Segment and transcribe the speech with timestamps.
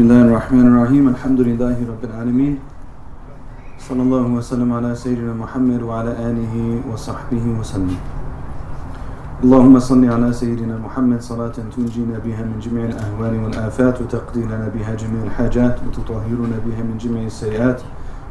[0.00, 2.58] بسم الله الرحمن الرحيم الحمد لله رب العالمين
[3.78, 6.54] صلى الله وسلم على سيدنا محمد وعلى آله
[6.92, 7.96] وصحبه وسلم
[9.44, 14.94] اللهم صل على سيدنا محمد صلاة تنجينا بها من جميع الأهوال والآفات وتقضي لنا بها
[14.94, 17.82] جميع الحاجات وتطهرنا بها من جميع السيئات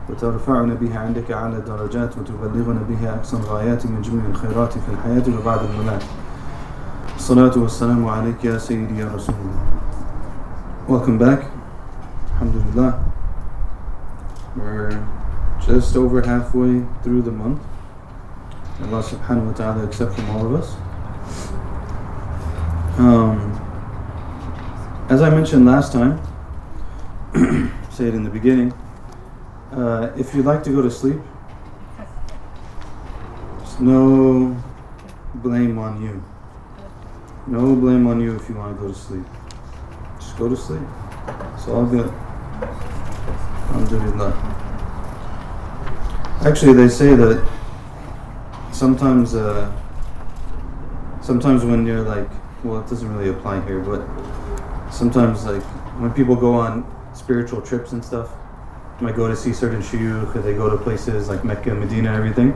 [0.09, 5.59] وترفعنا بها عندك على الدرجات وتبلغنا بها أقصى الغايات من جميع الخيرات في الحياة وبعد
[5.69, 6.03] الممات
[7.15, 9.79] الصلاة والسلام عليك يا سيدي يا رسول الله
[10.89, 11.58] Welcome back.
[12.39, 13.03] Alhamdulillah.
[14.55, 15.05] We're
[15.59, 17.61] just over halfway through the month.
[18.79, 20.71] Allah subhanahu wa ta'ala accept from all of us.
[22.97, 23.51] Um,
[25.09, 26.15] as I mentioned last time,
[27.91, 28.71] say it in the beginning,
[29.73, 31.19] uh, if you'd like to go to sleep,
[33.57, 34.55] there's no
[35.43, 36.23] blame on you.
[37.47, 39.25] No blame on you if you want to go to sleep.
[40.21, 40.87] Just go to sleep.
[41.55, 42.09] It's all good.
[42.61, 44.33] Alhamdulillah.
[46.45, 47.45] Actually, they say that
[48.71, 49.71] sometimes, uh,
[51.21, 52.29] sometimes when you're like,
[52.63, 54.01] well, it doesn't really apply here, but
[54.91, 55.63] sometimes like
[56.01, 58.29] when people go on spiritual trips and stuff,
[58.99, 62.13] they might go to see certain shuyukh, or they go to places like Mecca, Medina,
[62.13, 62.53] everything,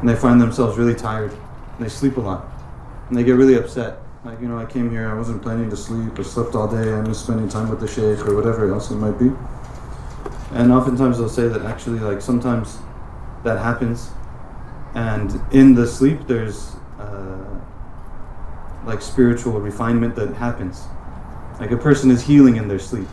[0.00, 2.46] and they find themselves really tired, and they sleep a lot,
[3.08, 3.98] and they get really upset.
[4.26, 6.92] Like, you know, I came here, I wasn't planning to sleep, I slept all day,
[6.92, 9.30] I missed spending time with the sheikh, or whatever else it might be.
[10.50, 12.78] And oftentimes they'll say that actually, like, sometimes
[13.44, 14.10] that happens,
[14.96, 17.60] and in the sleep, there's uh,
[18.84, 20.82] like spiritual refinement that happens.
[21.60, 23.06] Like a person is healing in their sleep,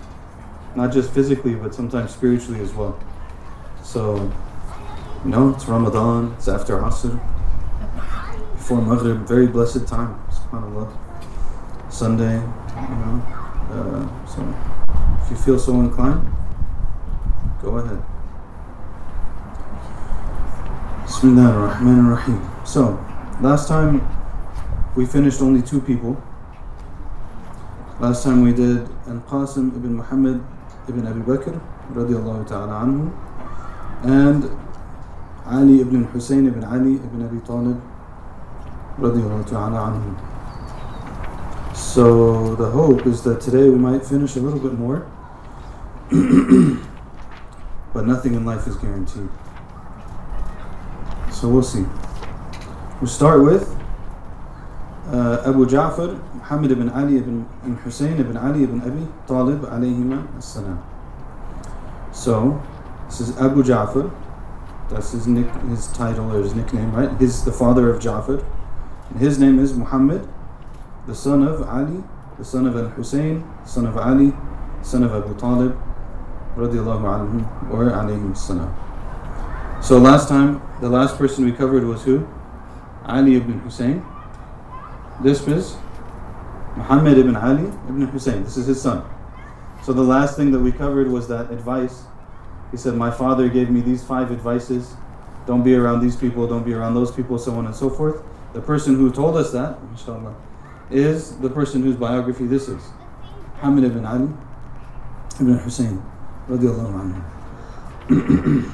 [0.75, 2.99] not just physically, but sometimes spiritually as well.
[3.83, 4.31] So,
[5.23, 7.21] you know, it's Ramadan, it's after Asr,
[8.53, 11.02] before Maghrib, very blessed time, subhanAllah.
[11.93, 13.21] Sunday, you know.
[13.69, 14.41] Uh, so,
[15.21, 16.25] if you feel so inclined,
[17.61, 18.01] go ahead.
[21.05, 22.41] Bismillah ar-Rahman ar-Rahim.
[22.65, 22.97] So,
[23.41, 24.01] last time
[24.95, 26.17] we finished only two people.
[27.99, 30.43] Last time we did Al-Qasim ibn Muhammad
[30.89, 31.61] ibn Abi Bakr
[31.93, 33.13] radiallahu ta'ala anhu
[34.03, 34.49] and
[35.45, 37.79] Ali ibn Hussein ibn Ali ibn Abi Talib
[38.97, 40.32] radiallahu ta'ala anhu.
[41.73, 45.09] So the hope is that today we might finish a little bit more,
[47.93, 49.29] but nothing in life is guaranteed.
[51.31, 51.85] So we'll see.
[53.01, 53.69] We'll start with
[55.07, 57.45] uh, Abu Ja'far, Muhammad ibn Ali ibn,
[57.83, 60.81] Hussein ibn Ali ibn Abi Talib alayhima as-salam.
[62.13, 62.61] So,
[63.07, 64.13] this is Abu Ja'far.
[64.89, 67.09] That's his nick, his title or his nickname, right?
[67.19, 68.45] He's the father of Ja'far.
[69.09, 70.27] And his name is Muhammad,
[71.07, 72.03] the son of Ali,
[72.37, 74.33] the son of Al-Hussein, son of Ali,
[74.81, 75.77] son of Abu Talib,
[76.55, 78.73] radiallahu anhum, or alayhim salam.
[79.81, 82.27] So last time, the last person we covered was who?
[83.05, 84.05] Ali ibn Hussein.
[85.21, 85.75] This was
[86.77, 88.43] Muhammad ibn Ali ibn Hussein.
[88.43, 89.03] This is his son.
[89.83, 92.03] So the last thing that we covered was that advice.
[92.71, 94.95] He said, My father gave me these five advices.
[95.45, 98.23] Don't be around these people, don't be around those people, so on and so forth.
[98.53, 100.33] The person who told us that, inshallah,
[100.92, 102.82] is the person whose biography this is.
[103.56, 104.28] Muhammad ibn Ali
[105.40, 106.02] ibn Hussein.
[106.48, 107.22] Radiallahu anhu.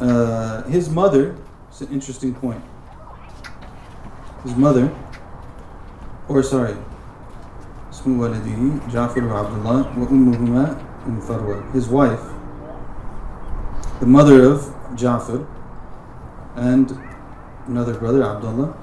[0.00, 1.36] uh, his mother,
[1.68, 2.62] it's an interesting point.
[4.42, 4.90] His mother,
[6.28, 6.76] or sorry,
[7.92, 10.76] اسم والده جعفر وعبد وأمهما
[11.06, 11.72] أم فروة.
[11.72, 12.22] His wife,
[14.00, 15.46] the mother of Ja'far,
[16.55, 16.97] and
[17.67, 18.75] another brother, Abdullah,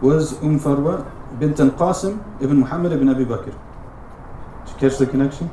[0.00, 3.54] was Umm Farwa bint al-Qasim ibn Muhammad ibn Abi Bakr.
[4.64, 5.50] Did you catch the connection?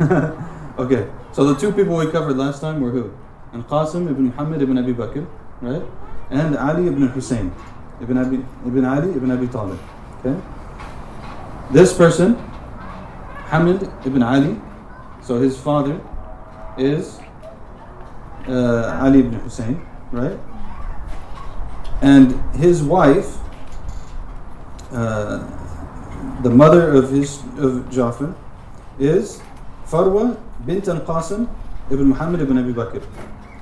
[0.78, 3.12] okay, so the two people we covered last time were who?
[3.52, 5.26] Al-Qasim ibn Muhammad ibn Abi Bakr,
[5.60, 5.82] right?
[6.30, 7.52] And Ali ibn Hussein
[8.00, 8.36] ibn, Abi,
[8.66, 9.78] ibn Ali ibn Abi Talib.
[10.20, 10.40] Okay?
[11.70, 12.34] This person,
[13.48, 14.60] Hamid ibn Ali,
[15.22, 16.00] so his father
[16.76, 17.18] is
[18.48, 19.80] uh, Ali ibn Hussein,
[20.12, 20.38] right?
[22.04, 23.38] And his wife,
[24.92, 25.38] uh,
[26.42, 28.34] the mother of his of Jafar,
[28.98, 29.40] is
[29.86, 31.48] Farwa bint al-Qasim
[31.90, 33.02] ibn Muhammad ibn Abi Bakr,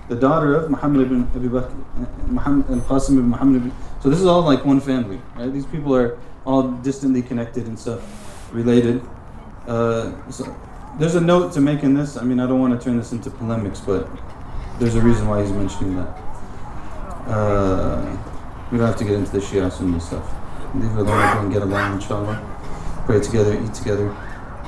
[0.08, 1.72] the daughter of Muhammad ibn Abi Bakr,
[2.26, 3.72] Muhammad al-Qasim ibn Muhammad ibn.
[4.00, 5.52] So this is all like one family, right?
[5.52, 8.02] These people are all distantly connected and stuff,
[8.52, 9.00] related.
[9.68, 10.44] Uh, so
[10.98, 12.16] there's a note to make in this.
[12.16, 14.10] I mean, I don't want to turn this into polemics, but
[14.80, 16.18] there's a reason why he's mentioning that.
[17.28, 18.18] Uh,
[18.71, 20.33] we don't have to get into the Shia Sunni stuff.
[20.75, 22.37] Leave it alone, everyone get along, inshallah.
[23.05, 24.11] Pray together, eat together,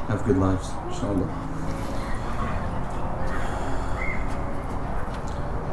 [0.07, 1.27] have good lives, inshallah.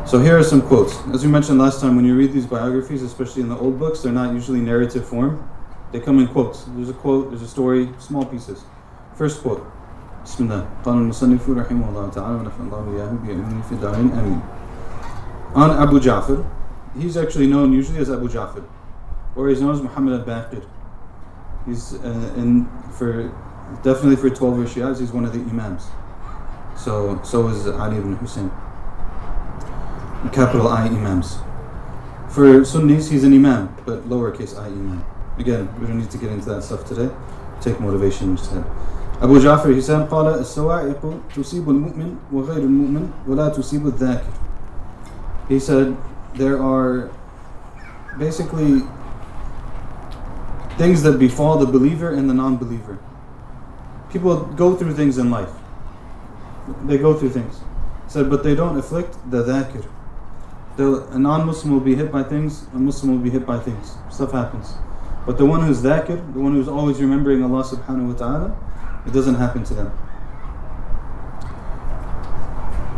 [0.06, 0.96] So here are some quotes.
[1.12, 4.02] As we mentioned last time, when you read these biographies, especially in the old books,
[4.02, 5.48] they're not usually narrative form.
[5.92, 6.64] They come in quotes.
[6.64, 8.64] There's a quote, there's a story, small pieces.
[9.16, 9.66] First quote.
[10.26, 14.40] بسم الله قال المصنف رحمه الله تعالى ونفع الله وإياه بعلمه في الدارين آمين
[15.54, 16.44] On Abu Ja'far,
[16.98, 18.64] he's actually known usually as Abu Ja'far,
[19.34, 20.66] or he's known as Muhammad al-Baqir.
[21.66, 23.28] He's uh, in for
[23.82, 25.86] definitely for 12 year Shias, he's one of the Imams.
[26.76, 28.50] So so is Ali ibn Hussein
[30.32, 31.38] capital I Imams.
[32.28, 35.04] For Sunnis, he's an Imam, but lowercase i Imam.
[35.38, 37.14] Again, we don't need to get into that stuff today.
[37.60, 38.64] Take motivation instead.
[39.22, 41.00] Abu Ja'far, he said, قال السواعق
[41.34, 44.32] تصيب المؤمن وغير المؤمن ولا تصيب الذاكر.
[45.48, 45.96] He said,
[46.35, 47.11] there are
[48.17, 48.81] basically
[50.77, 52.97] things that befall the believer and the non-believer.
[54.11, 55.51] People go through things in life.
[56.85, 57.61] They go through things.
[58.07, 59.87] Said, but they don't afflict the dhakir,
[60.77, 63.95] the, a non-Muslim will be hit by things, a Muslim will be hit by things.
[64.09, 64.73] Stuff happens.
[65.25, 68.57] But the one who's dhakir, the one who's always remembering Allah subhanahu wa ta'ala,
[69.05, 69.97] it doesn't happen to them.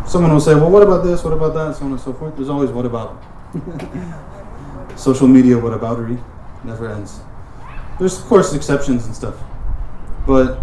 [0.08, 2.36] Someone will say, well, what about this, what about that, so on and so forth.
[2.36, 3.24] There's always what about.
[4.96, 6.22] Social media what aboutery
[6.64, 7.22] never ends.
[8.00, 9.36] There's, of course, exceptions and stuff.
[10.28, 10.60] But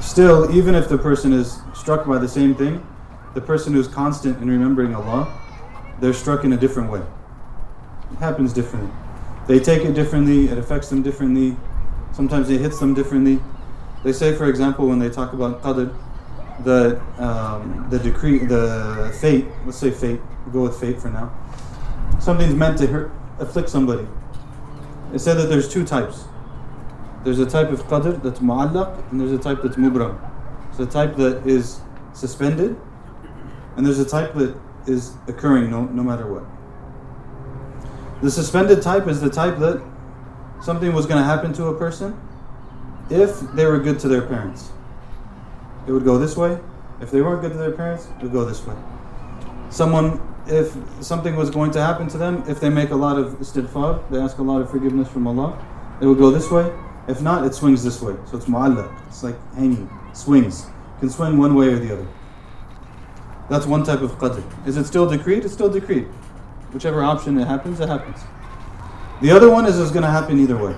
[0.00, 2.86] still, even if the person is struck by the same thing,
[3.34, 5.32] the person who's constant in remembering Allah,
[6.00, 7.02] they're struck in a different way.
[8.12, 8.90] It happens differently.
[9.46, 11.56] They take it differently, it affects them differently,
[12.12, 13.40] sometimes it hits them differently.
[14.02, 15.94] They say, for example, when they talk about qadr,
[16.60, 21.32] the, um, the decree, the fate, let's say fate, we'll go with fate for now.
[22.20, 24.06] Something's meant to hurt, afflict somebody.
[25.10, 26.24] They said that there's two types.
[27.24, 30.18] There's a type of qadr that's mu'allaq, and there's a type that's mubram.
[30.70, 31.80] It's a type that is
[32.12, 32.76] suspended,
[33.76, 36.44] and there's a type that is occurring no, no matter what.
[38.22, 39.82] The suspended type is the type that
[40.62, 42.18] something was going to happen to a person
[43.10, 44.70] if they were good to their parents.
[45.86, 46.58] It would go this way.
[47.00, 48.74] If they weren't good to their parents, it would go this way.
[49.70, 53.38] Someone, if something was going to happen to them, if they make a lot of
[53.40, 55.58] istighfar, they ask a lot of forgiveness from Allah,
[56.00, 56.72] it would go this way.
[57.06, 58.14] If not, it swings this way.
[58.30, 58.90] So it's mu'allaq.
[59.08, 60.66] It's like hanging, swings.
[61.00, 62.08] Can swing one way or the other.
[63.50, 64.42] That's one type of qadr.
[64.66, 65.44] Is it still decreed?
[65.44, 66.06] It's still decreed.
[66.72, 68.20] Whichever option it happens, it happens.
[69.20, 70.76] The other one is it's going to happen either way.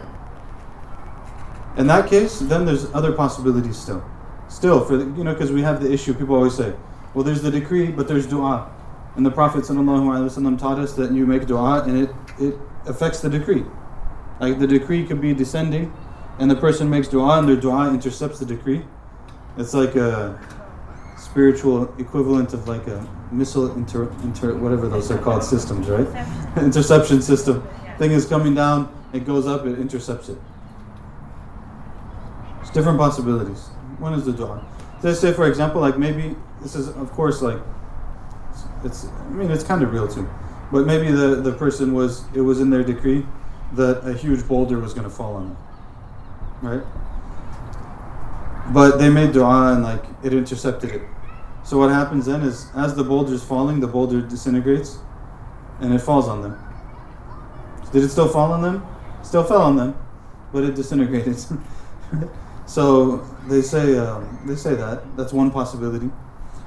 [1.76, 4.02] In that case, then there's other possibilities still.
[4.48, 6.14] Still, for the, you know, because we have the issue.
[6.14, 6.74] People always say,
[7.14, 8.68] "Well, there's the decree, but there's du'a,"
[9.16, 13.28] and the Prophet ﷺ taught us that you make du'a and it it affects the
[13.28, 13.64] decree.
[14.40, 15.92] Like the decree could be descending,
[16.38, 18.84] and the person makes du'a and their du'a intercepts the decree.
[19.56, 20.38] It's like a
[21.16, 26.06] spiritual equivalent of like a missile inter, inter whatever those are called systems, right?
[26.56, 27.66] Interception system.
[27.98, 30.38] Thing is coming down, it goes up, it intercepts it.
[32.60, 33.70] It's different possibilities.
[33.98, 34.64] One is the dua.
[35.02, 37.60] Let's say, for example, like maybe this is, of course, like
[38.84, 39.06] it's.
[39.06, 40.28] I mean, it's kind of real too,
[40.72, 43.26] but maybe the the person was it was in their decree
[43.72, 45.56] that a huge boulder was going to fall on them,
[46.62, 46.82] right?
[48.72, 51.02] But they made dua and like it intercepted it.
[51.64, 54.98] So what happens then is, as the boulder is falling, the boulder disintegrates,
[55.80, 56.56] and it falls on them.
[57.92, 58.86] Did it still fall on them?
[59.22, 59.96] Still fell on them,
[60.52, 61.36] but it disintegrated.
[62.66, 66.10] so they say um, they say that that's one possibility.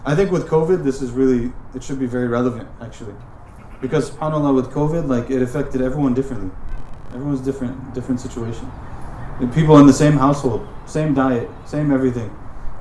[0.05, 3.15] I think with COVID, this is really it should be very relevant actually,
[3.81, 6.51] because Subhanallah with COVID, like it affected everyone differently.
[7.13, 8.71] Everyone's different, different situation.
[9.53, 12.29] people in the same household, same diet, same everything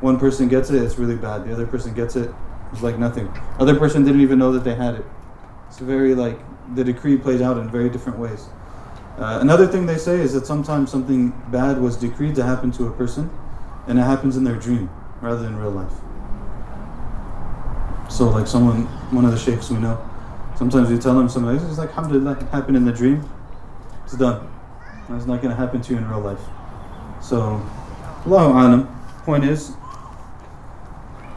[0.00, 1.45] one person gets it, it's really bad.
[1.47, 2.31] The other person gets it,
[2.73, 3.33] it's like nothing.
[3.59, 5.05] Other person didn't even know that they had it.
[5.69, 6.38] It's very like
[6.75, 8.47] the decree plays out in very different ways.
[9.19, 12.87] Uh, another thing they say is that sometimes something bad was decreed to happen to
[12.87, 13.31] a person,
[13.88, 14.88] and it happens in their dream
[15.21, 15.92] rather than real life.
[18.11, 19.99] So, like someone, one of the sheikhs we know,
[20.57, 23.28] sometimes we tell them something, it's like, alhamdulillah, it happened in the dream,
[24.04, 24.49] it's done.
[25.09, 26.40] That's not going to happen to you in real life.
[27.23, 27.62] So,
[28.26, 28.87] Allahu Alam,
[29.25, 29.73] point is,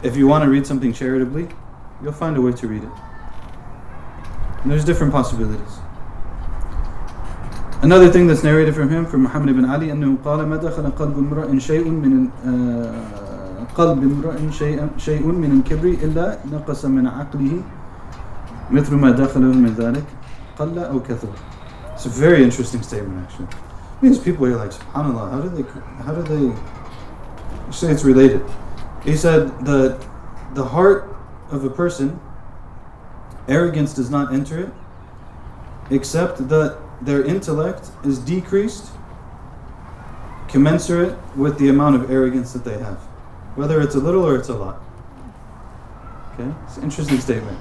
[0.04, 1.48] if you want to read something charitably,
[2.04, 2.90] you'll find a way to read it.
[4.64, 5.80] And there's different possibilities.
[7.83, 11.19] Another thing that's narrated from him, from Muhammad ibn Ali, أنه قال ما دخل قلب
[11.19, 12.31] امرئ شيء من
[13.77, 14.51] قلب امرئ
[14.99, 17.63] شيء من الكبر إلا نقص من عقله
[18.71, 20.05] مثل ما دخله من ذلك
[20.59, 21.29] قل أو كثر.
[21.95, 23.49] It's a very interesting statement, actually.
[24.03, 25.65] These people are like, subhanAllah, how do they,
[26.05, 26.55] how do they
[27.71, 28.43] say it's related?
[29.05, 29.99] He said that
[30.55, 31.15] the heart
[31.51, 32.19] of a person,
[33.49, 34.73] arrogance does not enter it,
[35.91, 38.92] except that their intellect is decreased
[40.52, 42.98] commensurate with the amount of arrogance that they have,
[43.56, 44.82] whether it's a little or it's a lot.
[46.34, 47.58] Okay, it's an interesting statement.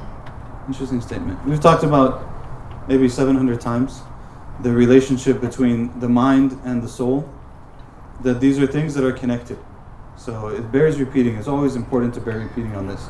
[0.67, 1.43] Interesting statement.
[1.47, 2.27] We've talked about
[2.89, 4.03] maybe 700 times
[4.63, 7.29] the relationship between the mind and the soul,
[8.23, 9.59] that these are things that are connected.
[10.17, 11.37] So it bears repeating.
[11.37, 13.09] It's always important to bear repeating on this.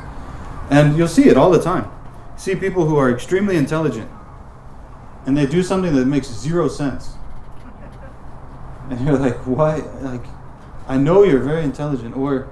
[0.71, 1.91] And you'll see it all the time.
[2.37, 4.09] See people who are extremely intelligent
[5.26, 7.14] and they do something that makes zero sense.
[8.90, 9.78] And you're like, why?
[10.02, 10.26] Like,
[10.88, 12.48] I know you're very intelligent, or,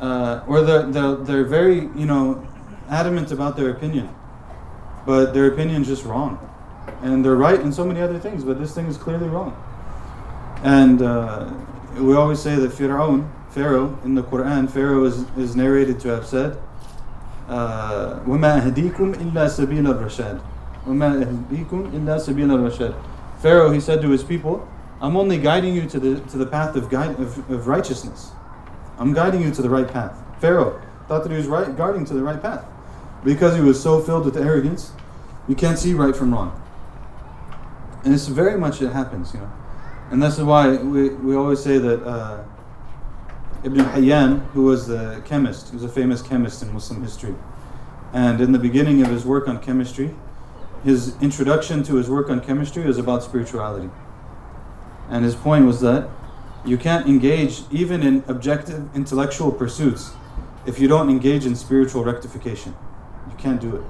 [0.00, 2.46] uh, or they're, they're, they're very, you know,
[2.90, 4.14] adamant about their opinion,
[5.06, 6.38] but their opinion's just wrong
[7.02, 9.56] and they're right in so many other things, but this thing is clearly wrong.
[10.62, 11.50] And uh,
[11.96, 16.26] we always say that Fir'aun, Pharaoh, in the Quran, Pharaoh is, is narrated to have
[16.26, 16.58] said,
[17.48, 20.40] uh, وَمَا أَهْدِيكُمْ إِلَّا سَبِيلَ الرَّشَادِ
[20.86, 22.94] وَمَا أَهْدِيكُمْ إِلَّا سَبِيلَ الرَّشَادِ
[23.40, 24.68] Pharaoh, he said to his people,
[25.00, 28.32] I'm only guiding you to the, to the path of, guide, of, of righteousness.
[28.98, 30.14] I'm guiding you to the right path.
[30.40, 32.64] Pharaoh thought that he was right, guiding to the right path.
[33.24, 34.92] Because he was so filled with arrogance,
[35.48, 36.60] you can't see right from wrong.
[38.04, 39.50] And it's very much it happens, you know.
[40.10, 42.44] And that's why we, we always say that uh,
[43.62, 47.34] Ibn Hayyan, who was the chemist, he was a famous chemist in Muslim history.
[48.12, 50.14] And in the beginning of his work on chemistry,
[50.85, 53.89] his introduction to his work on chemistry was about spirituality.
[55.09, 56.07] And his point was that
[56.63, 60.11] you can't engage even in objective intellectual pursuits
[60.65, 62.75] if you don't engage in spiritual rectification.
[63.29, 63.81] You can't do it.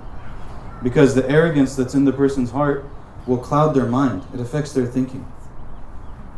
[0.82, 2.86] Because the arrogance that's in the person's heart
[3.28, 4.24] will cloud their mind.
[4.34, 5.26] It affects their thinking.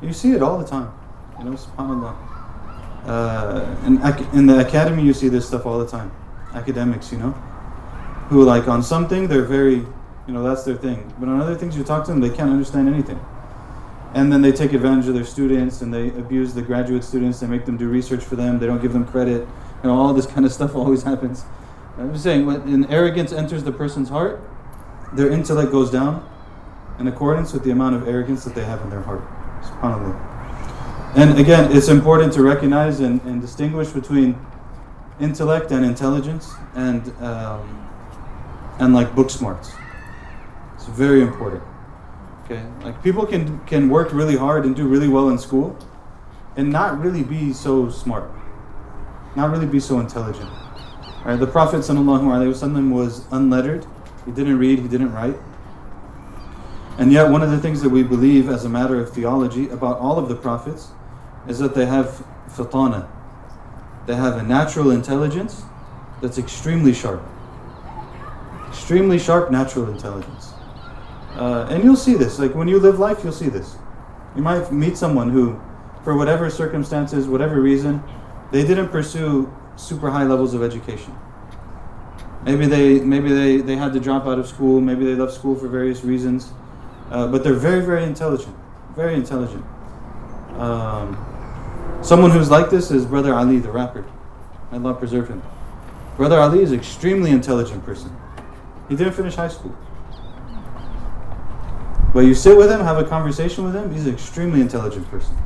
[0.02, 0.92] You see it all the time.
[1.38, 2.16] You know, subhanAllah.
[3.06, 6.12] Uh, in, in the academy, you see this stuff all the time.
[6.54, 7.32] Academics, you know,
[8.30, 9.86] who like on something they're very,
[10.28, 11.14] you know, that's their thing.
[11.20, 13.20] But on other things, you talk to them, they can't understand anything.
[14.14, 17.40] And then they take advantage of their students and they abuse the graduate students.
[17.40, 18.60] They make them do research for them.
[18.60, 19.42] They don't give them credit.
[19.84, 21.46] You know, all this kind of stuff always happens.
[21.98, 24.40] I'm just saying, when arrogance enters the person's heart,
[25.14, 26.28] their intellect goes down,
[27.00, 29.22] in accordance with the amount of arrogance that they have in their heart.
[29.64, 31.16] SubhanAllah.
[31.16, 34.40] And again, it's important to recognize and, and distinguish between
[35.20, 37.88] intellect and intelligence and um,
[38.80, 39.72] and like book smarts.
[40.88, 41.62] It's very important.
[42.46, 45.78] Okay, like people can can work really hard and do really well in school,
[46.56, 48.32] and not really be so smart,
[49.36, 50.50] not really be so intelligent.
[50.50, 53.86] All right, the Prophet wasallam was unlettered.
[54.26, 54.80] He didn't read.
[54.80, 55.36] He didn't write.
[56.98, 59.98] And yet, one of the things that we believe as a matter of theology about
[60.00, 60.92] all of the prophets
[61.50, 63.10] is that they have fitana.
[64.06, 65.64] They have a natural intelligence
[66.22, 67.22] that's extremely sharp.
[68.70, 70.47] Extremely sharp natural intelligence.
[71.38, 72.40] Uh, and you'll see this.
[72.40, 73.78] Like when you live life, you'll see this.
[74.36, 75.62] You might meet someone who,
[76.04, 78.04] for whatever circumstances, whatever reason,
[78.52, 81.16] they didn't pursue super high levels of education.
[82.44, 85.56] Maybe they maybe they, they had to drop out of school, maybe they left school
[85.56, 86.52] for various reasons.
[87.12, 88.56] Uh, but they're very, very intelligent.
[88.96, 89.64] Very intelligent.
[90.58, 94.06] Um, someone who's like this is Brother Ali, the rapper.
[94.72, 95.44] Allah preserve him.
[96.18, 98.16] Brother Ali is an extremely intelligent person.
[98.90, 99.78] He didn't finish high school.
[102.18, 105.38] But you sit with him, have a conversation with him, he's an extremely intelligent person.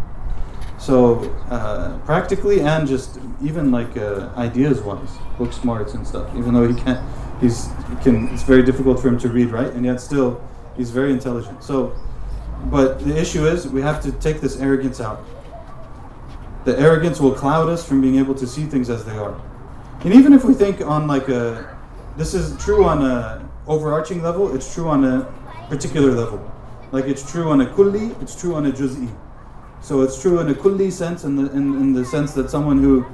[0.79, 6.53] So, uh, practically and just even like uh, ideas wise, book smarts and stuff, even
[6.53, 7.05] though he can't,
[7.41, 9.67] he's, he can, it's very difficult for him to read, right?
[9.73, 10.41] And yet still,
[10.77, 11.63] He's very intelligent.
[11.63, 11.93] So,
[12.65, 15.25] but the issue is we have to take this arrogance out.
[16.63, 19.39] The arrogance will cloud us from being able to see things as they are.
[20.05, 21.77] And even if we think on like a,
[22.17, 25.31] this is true on a overarching level, it's true on a
[25.69, 26.39] particular level.
[26.91, 29.13] Like it's true on a kulli, it's true on a juz'i.
[29.81, 32.81] So it's true in a kulli sense, in the, in, in the sense that someone
[32.81, 33.05] who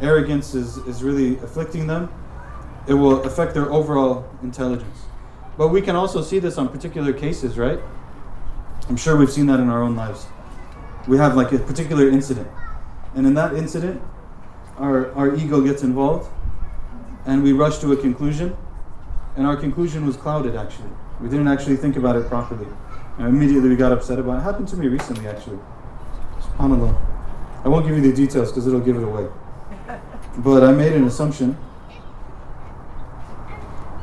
[0.00, 2.12] arrogance is, is really afflicting them,
[2.86, 4.98] it will affect their overall intelligence.
[5.56, 7.78] But we can also see this on particular cases, right?
[8.88, 10.26] I'm sure we've seen that in our own lives.
[11.08, 12.48] We have like a particular incident.
[13.14, 14.02] And in that incident,
[14.76, 16.30] our, our ego gets involved
[17.24, 18.56] and we rush to a conclusion.
[19.36, 20.90] And our conclusion was clouded actually.
[21.20, 22.66] We didn't actually think about it properly.
[23.18, 24.38] And immediately we got upset about it.
[24.38, 25.58] it happened to me recently actually.
[26.40, 26.96] SubhanAllah.
[27.64, 29.28] I won't give you the details because it'll give it away.
[30.38, 31.56] But I made an assumption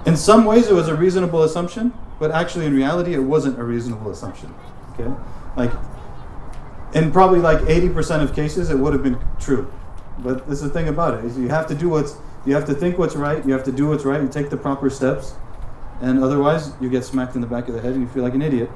[0.05, 3.63] in some ways, it was a reasonable assumption, but actually, in reality, it wasn't a
[3.63, 4.53] reasonable assumption.
[4.93, 5.12] Okay,
[5.55, 5.72] like
[6.93, 9.72] in probably like 80% of cases, it would have been true.
[10.20, 12.65] But this is the thing about it is you have to do what's you have
[12.65, 13.43] to think what's right.
[13.46, 15.36] You have to do what's right and take the proper steps.
[16.01, 18.34] And otherwise, you get smacked in the back of the head and you feel like
[18.34, 18.70] an idiot,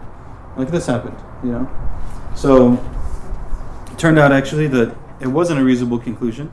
[0.57, 1.17] like this happened.
[1.43, 1.69] You know.
[2.35, 2.73] So
[3.91, 6.51] it turned out actually that it wasn't a reasonable conclusion,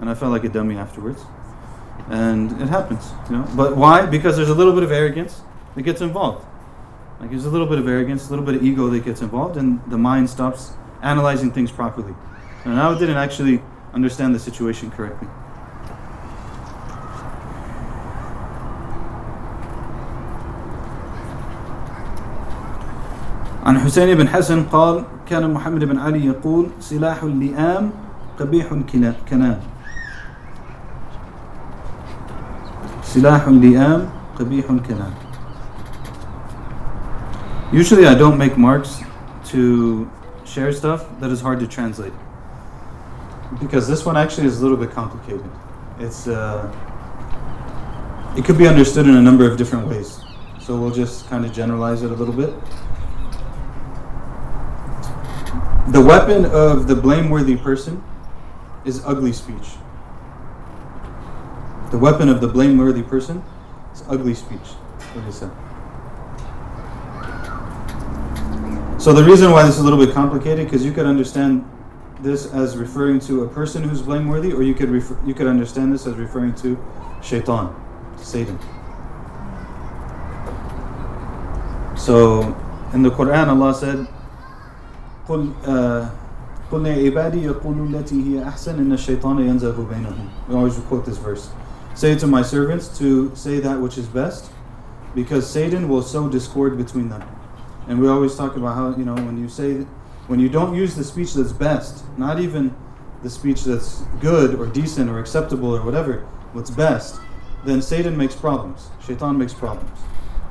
[0.00, 1.22] and I felt like a dummy afterwards.
[2.10, 3.48] And it happens, you know.
[3.54, 4.06] But why?
[4.06, 5.42] Because there's a little bit of arrogance
[5.74, 6.46] that gets involved.
[7.20, 9.56] Like there's a little bit of arrogance, a little bit of ego that gets involved,
[9.56, 12.14] and the mind stops analyzing things properly.
[12.64, 13.60] And I didn't actually
[13.92, 15.28] understand the situation correctly.
[23.67, 27.91] عن حسين بن حسن قال كان محمد بن علي يقول سلاح اللئام
[28.39, 28.73] قبيح
[29.29, 29.59] كنان
[33.03, 34.09] سلاح اللئام
[34.39, 35.13] قبيح كنان
[37.73, 39.01] Usually I don't make marks
[39.45, 40.07] to
[40.45, 42.13] share stuff that is hard to translate.
[43.59, 45.49] Because this one actually is a little bit complicated.
[45.99, 46.71] It's uh,
[48.37, 50.19] it could be understood in a number of different ways.
[50.59, 52.53] So we'll just kind of generalize it a little bit.
[55.88, 58.02] The weapon of the blameworthy person
[58.84, 59.76] is ugly speech.
[61.90, 63.42] The weapon of the blameworthy person
[63.94, 64.58] is ugly speech.
[65.14, 65.50] What he said.
[69.00, 71.64] So the reason why this is a little bit complicated, because you could understand
[72.20, 75.92] this as referring to a person who's blameworthy, or you could refer, you could understand
[75.92, 76.76] this as referring to
[77.22, 77.74] shaitan,
[78.18, 78.58] Satan.
[81.96, 82.54] So
[82.92, 84.06] in the Quran, Allah said,
[85.27, 85.51] قل
[86.71, 90.27] قل عبادي يقولوا التي هي أحسن إن الشيطان ينزغ بينهم.
[90.49, 91.49] We always quote this verse.
[91.93, 94.51] Say to my servants to say that which is best,
[95.13, 97.23] because Satan will sow discord between them.
[97.87, 99.85] And we always talk about how you know when you say
[100.27, 102.73] when you don't use the speech that's best, not even
[103.21, 107.19] the speech that's good or decent or acceptable or whatever, what's best,
[107.65, 108.89] then Satan makes problems.
[109.05, 109.99] Shaitan makes problems.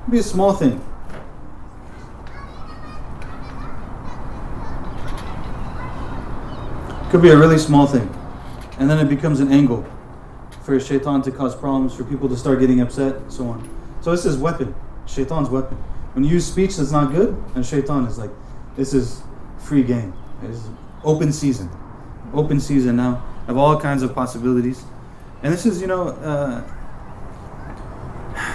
[0.02, 0.80] It'd be a small thing.
[7.09, 8.13] Could be a really small thing.
[8.79, 9.85] And then it becomes an angle
[10.63, 13.69] for shaitan to cause problems, for people to start getting upset, so on.
[14.01, 15.77] So this is weapon, shaitan's weapon.
[16.13, 18.31] When you use speech that's not good, and shaitan is like,
[18.75, 19.21] this is
[19.57, 20.13] free game.
[20.43, 20.67] It's
[21.05, 21.69] open season.
[22.33, 24.83] Open season now of all kinds of possibilities.
[25.43, 26.61] And this is, you know, uh,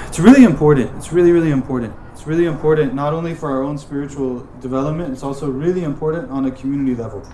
[0.07, 0.95] it's really important.
[0.99, 1.95] It's really, really important.
[2.13, 6.45] It's really important not only for our own spiritual development, it's also really important on
[6.45, 7.27] a community level.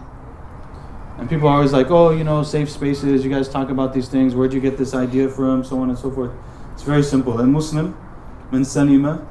[1.18, 4.08] And people are always like, oh, you know, safe spaces, you guys talk about these
[4.08, 6.30] things, where'd you get this idea from, so on and so forth.
[6.74, 7.40] It's very simple.
[7.40, 7.98] And Muslim,
[8.52, 9.26] min salima,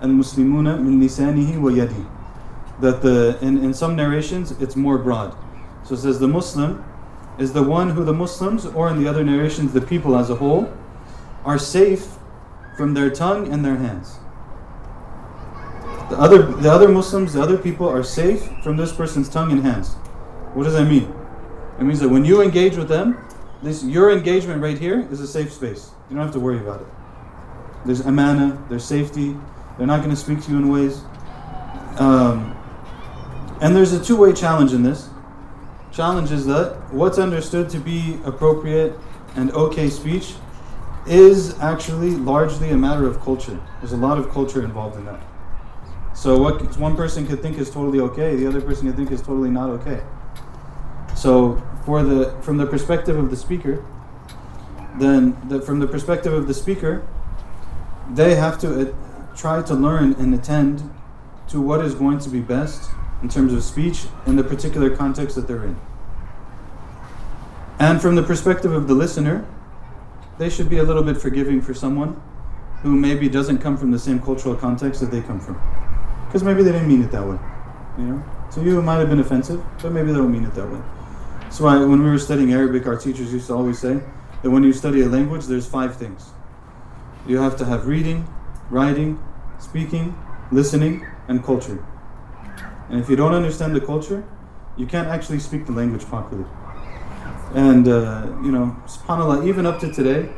[0.00, 2.06] al muslimuna min lisanihi wa yadi.
[2.80, 5.36] That the, in, in some narrations, it's more broad.
[5.82, 6.84] So it says the Muslim
[7.36, 10.36] is the one who the Muslims, or in the other narrations, the people as a
[10.36, 10.72] whole,
[11.44, 12.12] are safe
[12.76, 14.18] from their tongue and their hands.
[16.10, 19.62] The other, the other Muslims, the other people are safe from this person's tongue and
[19.62, 19.94] hands.
[20.54, 21.12] What does that mean?
[21.78, 23.18] It means that when you engage with them,
[23.62, 25.90] this your engagement right here is a safe space.
[26.08, 26.86] You don't have to worry about it.
[27.84, 29.36] There's amana, there's safety.
[29.76, 31.02] They're not going to speak to you in ways.
[31.98, 32.56] Um,
[33.60, 35.08] and there's a two-way challenge in this.
[35.92, 38.96] Challenge is that what's understood to be appropriate
[39.36, 40.34] and okay speech
[41.06, 43.60] is actually largely a matter of culture.
[43.80, 45.20] There's a lot of culture involved in that.
[46.14, 49.20] So what one person could think is totally okay, the other person could think is
[49.20, 50.02] totally not okay.
[51.14, 53.84] So, for the from the perspective of the speaker,
[54.98, 57.06] then the, from the perspective of the speaker,
[58.10, 58.94] they have to uh,
[59.36, 60.90] try to learn and attend
[61.48, 62.90] to what is going to be best
[63.22, 65.76] in terms of speech in the particular context that they're in.
[67.78, 69.46] And from the perspective of the listener,
[70.38, 72.20] they should be a little bit forgiving for someone
[72.82, 75.60] who maybe doesn't come from the same cultural context that they come from.
[76.26, 77.38] Because maybe they didn't mean it that way.
[77.98, 78.24] You know?
[78.54, 80.80] To you it might have been offensive, but maybe they don't mean it that way.
[81.50, 84.00] So why when we were studying Arabic, our teachers used to always say
[84.42, 86.30] that when you study a language, there's five things.
[87.26, 88.28] You have to have reading,
[88.70, 89.18] writing,
[89.58, 90.16] speaking,
[90.52, 91.84] listening, and culture.
[92.88, 94.24] And if you don't understand the culture,
[94.76, 96.44] you can't actually speak the language properly.
[97.54, 100.32] And, uh, you know, subhanAllah, even up to today,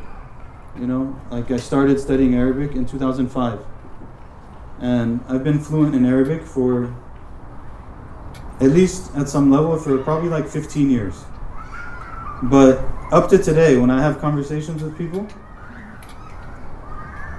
[0.79, 3.59] you know, like I started studying Arabic in 2005.
[4.81, 6.95] And I've been fluent in Arabic for
[8.61, 11.25] at least at some level for probably like 15 years.
[12.45, 12.79] But
[13.13, 15.27] up to today, when I have conversations with people,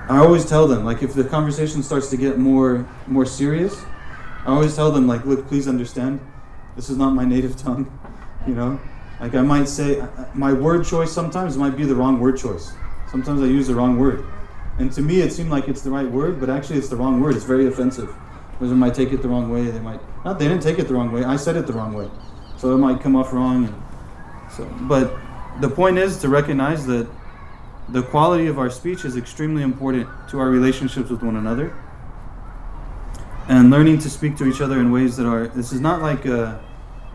[0.10, 3.84] I always tell them like if the conversation starts to get more more serious,
[4.46, 6.20] I always tell them like, look, please understand,
[6.76, 7.92] this is not my native tongue,
[8.48, 8.80] you know.
[9.20, 12.38] Like I might say, uh, uh, my word choice sometimes might be the wrong word
[12.38, 12.72] choice.
[13.10, 14.24] Sometimes I use the wrong word,
[14.78, 17.20] and to me it seemed like it's the right word, but actually it's the wrong
[17.20, 17.36] word.
[17.36, 18.14] It's very offensive.
[18.58, 19.66] Others might take it the wrong way.
[19.66, 20.00] They might
[20.34, 21.24] They didn't take it the wrong way.
[21.24, 22.10] I said it the wrong way,
[22.58, 23.66] so it might come off wrong.
[23.66, 23.76] And
[24.52, 25.14] so, but
[25.62, 27.08] the point is to recognize that
[27.90, 31.74] the quality of our speech is extremely important to our relationships with one another
[33.48, 36.26] and learning to speak to each other in ways that are this is not like
[36.26, 36.58] uh,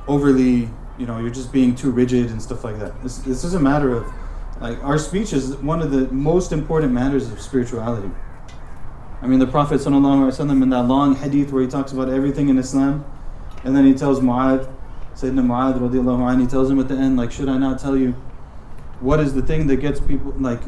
[0.08, 3.54] overly you know you're just being too rigid and stuff like that this, this is
[3.54, 4.06] a matter of
[4.60, 8.10] like our speech is one of the most important matters of spirituality
[9.22, 12.58] i mean the prophet sallallahu in that long hadith where he talks about everything in
[12.58, 13.04] islam
[13.64, 14.70] and then he tells mu'adh
[15.14, 17.96] sayyidina mu'adh radiallahu anh, he tells him at the end like should i not tell
[17.96, 18.12] you
[19.00, 20.62] what is the thing that gets people like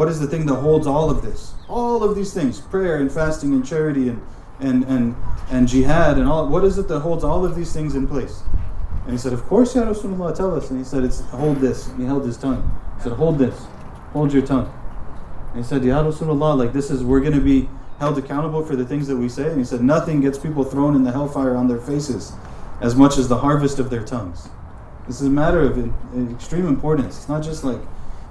[0.00, 3.12] what is the thing that holds all of this all of these things prayer and
[3.12, 4.20] fasting and charity and
[4.60, 5.16] and, and,
[5.50, 6.46] and jihad and all.
[6.48, 8.42] What is it that holds all of these things in place?
[9.04, 10.70] And he said, Of course, Ya Rasulullah, tell us.
[10.70, 11.88] And he said, It's hold this.
[11.88, 12.78] And he held his tongue.
[12.96, 13.66] He said, Hold this.
[14.12, 14.72] Hold your tongue.
[15.48, 17.68] And he said, Ya Rasulullah, like this is, we're going to be
[18.00, 19.48] held accountable for the things that we say.
[19.48, 22.32] And he said, Nothing gets people thrown in the hellfire on their faces
[22.80, 24.48] as much as the harvest of their tongues.
[25.06, 25.78] This is a matter of
[26.32, 27.18] extreme importance.
[27.18, 27.80] It's not just like,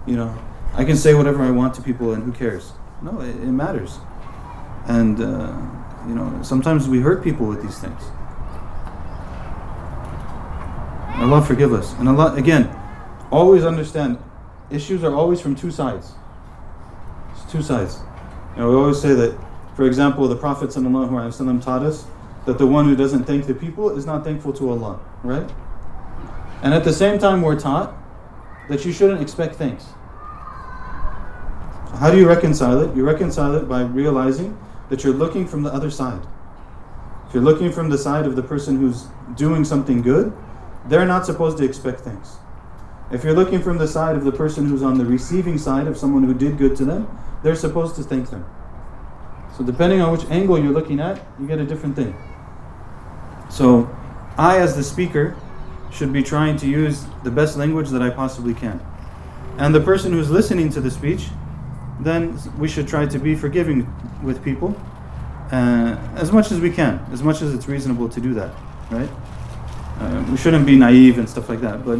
[0.07, 0.35] you know,
[0.73, 2.73] I can say whatever I want to people and who cares.
[3.01, 3.99] No, it, it matters.
[4.87, 5.55] And, uh,
[6.07, 8.01] you know, sometimes we hurt people with these things.
[11.15, 11.93] Allah forgive us.
[11.99, 12.75] And Allah, again,
[13.29, 14.17] always understand,
[14.71, 16.13] issues are always from two sides.
[17.33, 17.99] It's two sides.
[18.55, 19.37] You know, we always say that,
[19.79, 22.05] for example, the Prophet ﷺ taught us
[22.45, 25.49] that the one who doesn't thank the people is not thankful to Allah, right?
[26.61, 27.95] And at the same time, we're taught
[28.67, 29.85] that you shouldn't expect thanks.
[31.95, 32.93] How do you reconcile it?
[32.93, 34.57] You reconcile it by realizing
[34.89, 36.27] that you're looking from the other side.
[37.29, 40.33] If you're looking from the side of the person who's doing something good,
[40.87, 42.35] they're not supposed to expect things.
[43.13, 45.97] If you're looking from the side of the person who's on the receiving side of
[45.97, 47.07] someone who did good to them,
[47.43, 48.45] they're supposed to thank them.
[49.59, 52.15] So, depending on which angle you're looking at, you get a different thing.
[53.51, 53.95] So,
[54.37, 55.35] I, as the speaker,
[55.91, 58.79] should be trying to use the best language that I possibly can.
[59.57, 61.27] And the person who's listening to the speech
[61.99, 63.85] then we should try to be forgiving
[64.23, 64.75] with people
[65.51, 68.53] uh, as much as we can, as much as it's reasonable to do that,
[68.89, 69.09] right?
[69.99, 71.99] Uh, we shouldn't be naive and stuff like that, but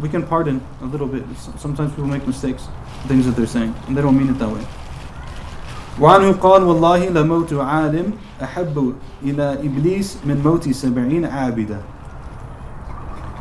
[0.00, 1.24] we can pardon a little bit.
[1.58, 2.68] Sometimes people make mistakes,
[3.08, 4.66] things that they're saying, and they don't mean it that way.
[6.01, 11.81] وعنه قال والله لموت عالم أحب إلى إبليس من موت سبعين عابدا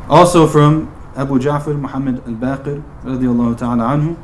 [0.08, 4.16] Also from Abu Ja'far Muhammad al-Baqir رضي الله تعالى عنه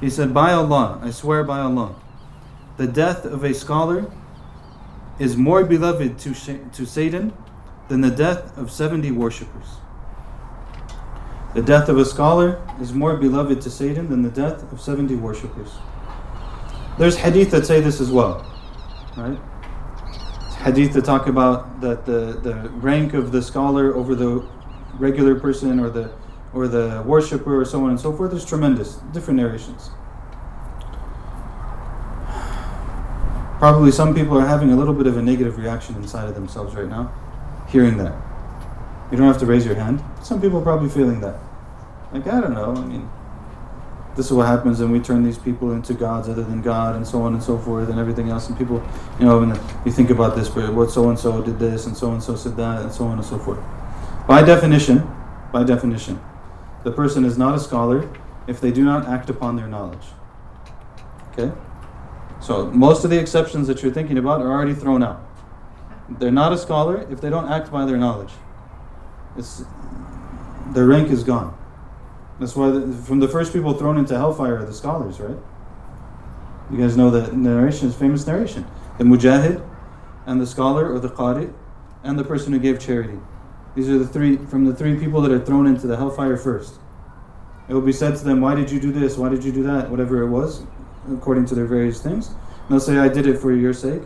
[0.00, 1.94] he said, By Allah, I swear by Allah,
[2.78, 4.10] the death of a scholar
[5.18, 6.34] is more beloved to,
[6.72, 7.34] to Satan
[7.88, 9.76] than the death of 70 worshippers.
[11.54, 15.16] The death of a scholar is more beloved to Satan than the death of 70
[15.16, 15.72] worshippers.
[16.97, 18.45] There's hadith that say this as well,
[19.17, 19.37] right?
[20.59, 24.47] Hadith that talk about that the, the rank of the scholar over the
[24.97, 26.11] regular person or the
[26.53, 28.95] or the worshiper or so on and so forth is tremendous.
[29.11, 29.89] Different narrations.
[33.59, 36.75] Probably some people are having a little bit of a negative reaction inside of themselves
[36.75, 37.13] right now,
[37.67, 38.15] hearing that.
[39.11, 40.01] You don't have to raise your hand.
[40.23, 41.39] Some people are probably feeling that.
[42.13, 43.09] Like, I don't know, I mean,
[44.15, 47.05] this is what happens and we turn these people into gods other than God and
[47.05, 48.47] so on and so forth and everything else.
[48.47, 48.81] And people,
[49.19, 49.49] you know, when
[49.85, 52.35] you think about this, but what so and so did this and so and so
[52.35, 53.59] said that and so on and so forth.
[54.27, 55.05] By definition,
[55.51, 56.21] by definition,
[56.83, 58.09] the person is not a scholar
[58.47, 60.07] if they do not act upon their knowledge.
[61.31, 61.51] Okay?
[62.41, 65.21] So most of the exceptions that you're thinking about are already thrown out.
[66.07, 68.31] They're not a scholar if they don't act by their knowledge.
[69.37, 69.63] It's,
[70.67, 71.57] their rank is gone.
[72.39, 75.37] That's why the, from the first people thrown into hellfire are the scholars, right?
[76.71, 78.65] You guys know that narration, is famous narration.
[78.97, 79.65] The mujahid
[80.25, 81.53] and the scholar or the qari
[82.03, 83.19] and the person who gave charity.
[83.75, 86.79] These are the three from the three people that are thrown into the hellfire first.
[87.67, 89.17] It will be said to them, Why did you do this?
[89.17, 89.89] Why did you do that?
[89.89, 90.63] Whatever it was,
[91.11, 92.27] according to their various things.
[92.27, 94.01] And they'll say, I did it for your sake.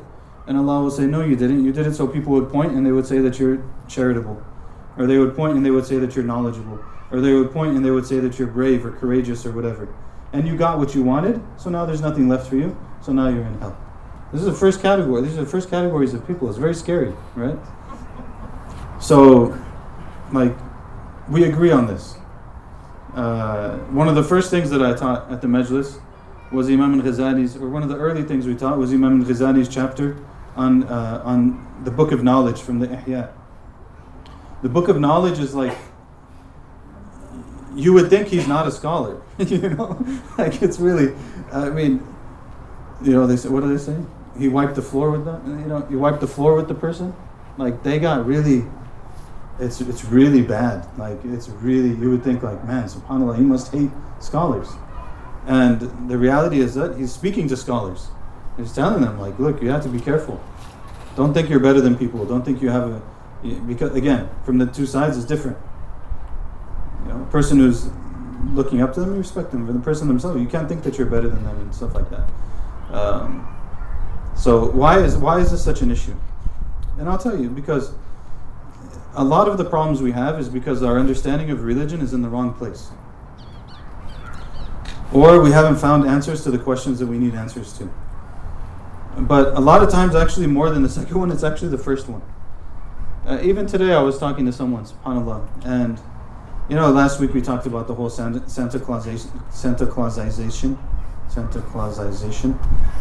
[0.47, 1.63] And Allah will say, No, you didn't.
[1.63, 4.43] You did it so people would point and they would say that you're charitable.
[4.97, 6.79] Or they would point and they would say that you're knowledgeable.
[7.11, 9.93] Or they would point and they would say that you're brave or courageous or whatever.
[10.31, 13.29] And you got what you wanted, so now there's nothing left for you, so now
[13.29, 13.77] you're in hell.
[14.31, 15.23] This is the first category.
[15.23, 16.47] These are the first categories of people.
[16.49, 17.57] It's very scary, right?
[19.01, 19.57] So,
[20.31, 20.55] like,
[21.29, 22.15] we agree on this.
[23.15, 25.99] Uh, one of the first things that I taught at the Majlis
[26.51, 29.27] was Imam al Ghazali's, or one of the early things we taught was Imam al
[29.27, 30.17] Ghazali's chapter
[30.55, 33.31] on uh, on the book of knowledge from the Ihya.
[34.61, 35.75] The book of knowledge is like
[37.75, 40.03] you would think he's not a scholar, you know,
[40.37, 41.15] like it's really.
[41.51, 42.05] I mean,
[43.01, 43.97] you know, they say what do they say?
[44.37, 45.59] He wiped the floor with them.
[45.59, 47.13] You know, you wiped the floor with the person.
[47.57, 48.65] Like they got really.
[49.59, 50.87] It's it's really bad.
[50.97, 54.69] Like it's really you would think like man, Subhanallah, he must hate scholars.
[55.45, 58.09] And the reality is that he's speaking to scholars.
[58.57, 60.41] He's telling them like, look, you have to be careful.
[61.15, 62.25] Don't think you're better than people.
[62.25, 63.01] Don't think you have a
[63.67, 65.57] because again, from the two sides is different.
[67.03, 67.89] You know, a person who's
[68.53, 69.65] looking up to them, you respect them.
[69.65, 72.09] For the person themselves, you can't think that you're better than them and stuff like
[72.09, 72.29] that.
[72.91, 73.47] Um,
[74.35, 76.15] so why is why is this such an issue?
[76.97, 77.93] And I'll tell you because
[79.13, 82.21] a lot of the problems we have is because our understanding of religion is in
[82.21, 82.89] the wrong place.
[85.11, 87.91] Or we haven't found answers to the questions that we need answers to.
[89.17, 92.07] But a lot of times, actually, more than the second one, it's actually the first
[92.07, 92.21] one.
[93.25, 95.99] Uh, even today, I was talking to someone, subhanAllah, and
[96.69, 100.77] you know, last week we talked about the whole Santa, Clausization, Santa Clausization,
[101.27, 102.55] Santa Clausization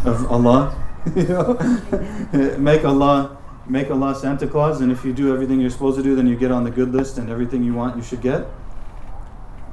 [0.06, 0.74] of Allah.
[1.14, 5.98] you know, make Allah, make Allah Santa Claus, and if you do everything you're supposed
[5.98, 8.22] to do, then you get on the good list, and everything you want, you should
[8.22, 8.46] get.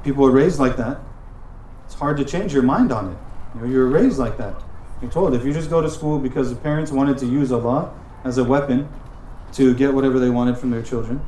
[0.04, 1.00] People are raised like that.
[1.86, 3.16] It's hard to change your mind on it.
[3.54, 4.62] You know, you're raised like that.
[5.00, 7.94] You're told if you just go to school because the parents wanted to use Allah
[8.24, 8.88] as a weapon
[9.52, 11.24] to get whatever they wanted from their children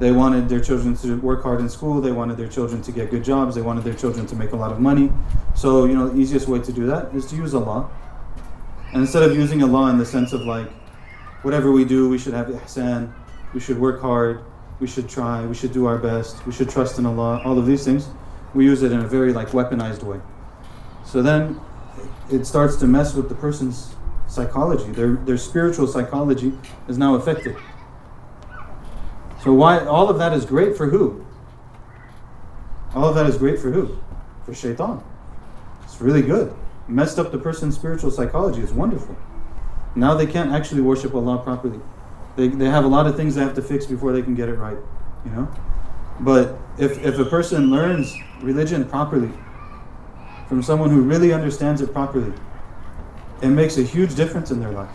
[0.00, 2.00] they wanted their children to work hard in school.
[2.00, 3.54] They wanted their children to get good jobs.
[3.54, 5.12] They wanted their children to make a lot of money.
[5.54, 7.90] So, you know, the easiest way to do that is to use Allah.
[8.92, 10.70] And instead of using Allah in the sense of like,
[11.42, 13.12] whatever we do, we should have ihsan,
[13.52, 14.42] we should work hard,
[14.80, 17.66] we should try, we should do our best, we should trust in Allah, all of
[17.66, 18.08] these things,
[18.54, 20.18] we use it in a very like weaponized way.
[21.04, 21.60] So then
[22.32, 23.94] it starts to mess with the person's
[24.28, 24.90] psychology.
[24.92, 26.54] Their, their spiritual psychology
[26.88, 27.56] is now affected.
[29.42, 31.24] So why all of that is great for who?
[32.94, 33.98] All of that is great for who?
[34.44, 35.02] For shaitan.
[35.84, 36.54] It's really good.
[36.88, 38.60] Messed up the person's spiritual psychology.
[38.60, 39.16] It's wonderful.
[39.94, 41.80] Now they can't actually worship Allah properly.
[42.36, 44.48] They, they have a lot of things they have to fix before they can get
[44.48, 44.78] it right.
[45.24, 45.54] You know?
[46.20, 49.30] But if, if a person learns religion properly,
[50.48, 52.32] from someone who really understands it properly,
[53.40, 54.90] it makes a huge difference in their life.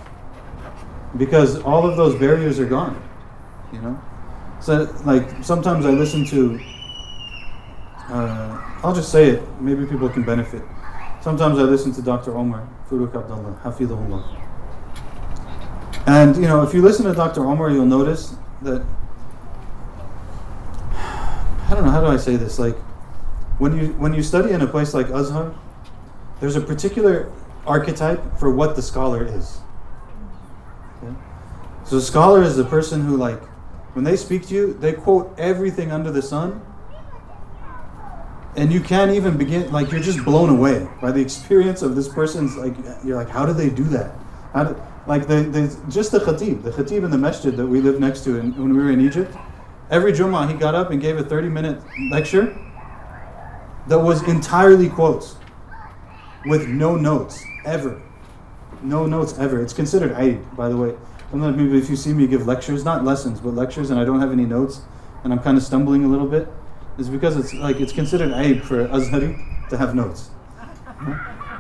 [1.17, 3.01] Because all of those barriers are gone.
[3.73, 4.01] You know?
[4.61, 6.59] So, like, sometimes I listen to,
[8.09, 10.63] uh, I'll just say it, maybe people can benefit.
[11.21, 12.35] Sometimes I listen to Dr.
[12.35, 14.41] Omar Farooq Abdullah, Hafidhullah.
[16.07, 17.45] And, you know, if you listen to Dr.
[17.45, 18.85] Omar, you'll notice that,
[20.93, 22.59] I don't know, how do I say this?
[22.59, 22.77] Like,
[23.57, 25.55] when you, when you study in a place like Azhar,
[26.39, 27.31] there's a particular
[27.65, 29.59] archetype for what the scholar is.
[31.01, 31.15] Okay?
[31.85, 33.41] So, scholar is the person who, like,
[33.95, 36.61] when they speak to you, they quote everything under the sun.
[38.57, 42.09] And you can't even begin, like, you're just blown away by the experience of this
[42.09, 44.13] person's, like, you're like, how do they do that?
[44.51, 47.79] How do, like, the, the, just the khatib, the khatib in the masjid that we
[47.79, 49.33] lived next to in, when we were in Egypt,
[49.89, 51.81] every Jummah he got up and gave a 30 minute
[52.11, 52.53] lecture
[53.87, 55.37] that was entirely quotes
[56.45, 58.01] with no notes, ever.
[58.81, 59.61] No notes ever.
[59.61, 60.95] It's considered aib, by the way.
[61.31, 64.19] Sometimes maybe if you see me give lectures, not lessons, but lectures, and I don't
[64.19, 64.81] have any notes,
[65.23, 66.47] and I'm kind of stumbling a little bit,
[66.97, 70.29] is because it's like it's considered aib for Azhari to have notes.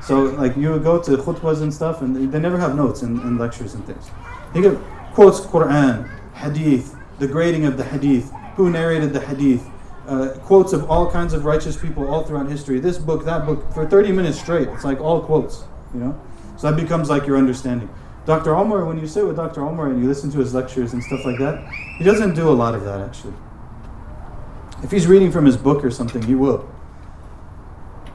[0.01, 3.37] So like you go to khutbahs and stuff, and they never have notes in, in
[3.37, 4.09] lectures and things.
[4.53, 4.79] He give
[5.13, 9.67] quotes Quran, Hadith, the grading of the Hadith, who narrated the Hadith,
[10.07, 12.79] uh, quotes of all kinds of righteous people all throughout history.
[12.79, 14.67] This book, that book, for 30 minutes straight.
[14.69, 16.21] It's like all quotes, you know.
[16.57, 17.89] So that becomes like your understanding.
[18.25, 18.55] Dr.
[18.55, 19.63] Omar, when you sit with Dr.
[19.63, 22.51] Omar and you listen to his lectures and stuff like that, he doesn't do a
[22.51, 23.33] lot of that actually.
[24.83, 26.67] If he's reading from his book or something, he will.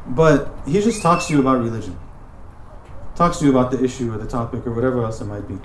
[0.06, 1.96] But he just talks to you about religion,
[3.14, 5.58] talks to you about the issue or the topic or whatever else it might be.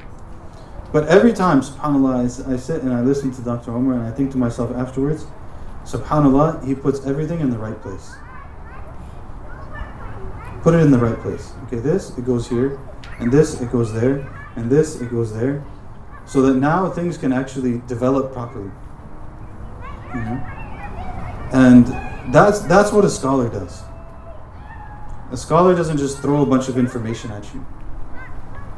[0.92, 3.72] But every time, subhanAllah, I, I sit and I listen to Dr.
[3.72, 5.26] Omar and I think to myself afterwards,
[5.84, 8.14] subhanAllah, he puts everything in the right place.
[10.62, 11.52] Put it in the right place.
[11.66, 12.80] Okay, this, it goes here,
[13.20, 15.64] and this, it goes there, and this, it goes there,
[16.26, 18.72] so that now things can actually develop properly.
[20.14, 20.52] You know?
[21.54, 21.88] And
[22.34, 23.84] that's, that's what a scholar does.
[25.32, 27.66] A scholar doesn't just throw a bunch of information at you.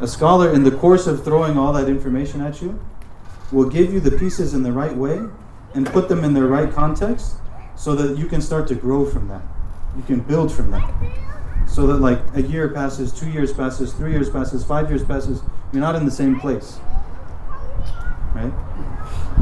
[0.02, 2.80] A scholar, in the course of throwing all that information at you,
[3.52, 5.19] will give you the pieces in the right way
[5.73, 7.36] and put them in their right context
[7.76, 9.41] so that you can start to grow from that.
[9.95, 10.93] You can build from that
[11.67, 15.41] so that like a year passes, two years passes, three years passes, five years passes,
[15.71, 16.80] You're not in the same place.
[18.34, 18.51] Right?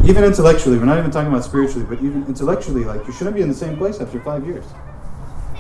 [0.03, 3.41] Even intellectually, we're not even talking about spiritually, but even intellectually, like you shouldn't be
[3.41, 4.65] in the same place after five years.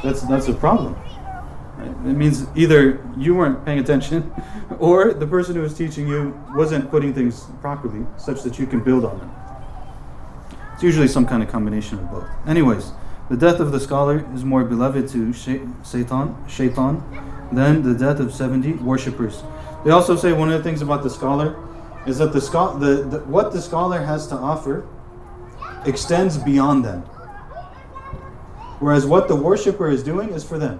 [0.03, 0.95] That's that's a problem.
[1.77, 1.89] Right?
[1.89, 4.31] It means either you weren't paying attention,
[4.79, 8.81] or the person who was teaching you wasn't putting things properly, such that you can
[8.81, 9.31] build on them.
[10.73, 12.27] It's usually some kind of combination of both.
[12.45, 12.91] Anyways,
[13.29, 17.03] the death of the scholar is more beloved to Shaitan, Shaitan
[17.51, 19.43] than the death of 70 worshippers.
[19.83, 21.55] They also say one of the things about the scholar
[22.05, 24.87] is that the, scho- the, the what the scholar has to offer
[25.85, 27.01] extends beyond them.
[28.79, 30.79] Whereas what the worshipper is doing is for them.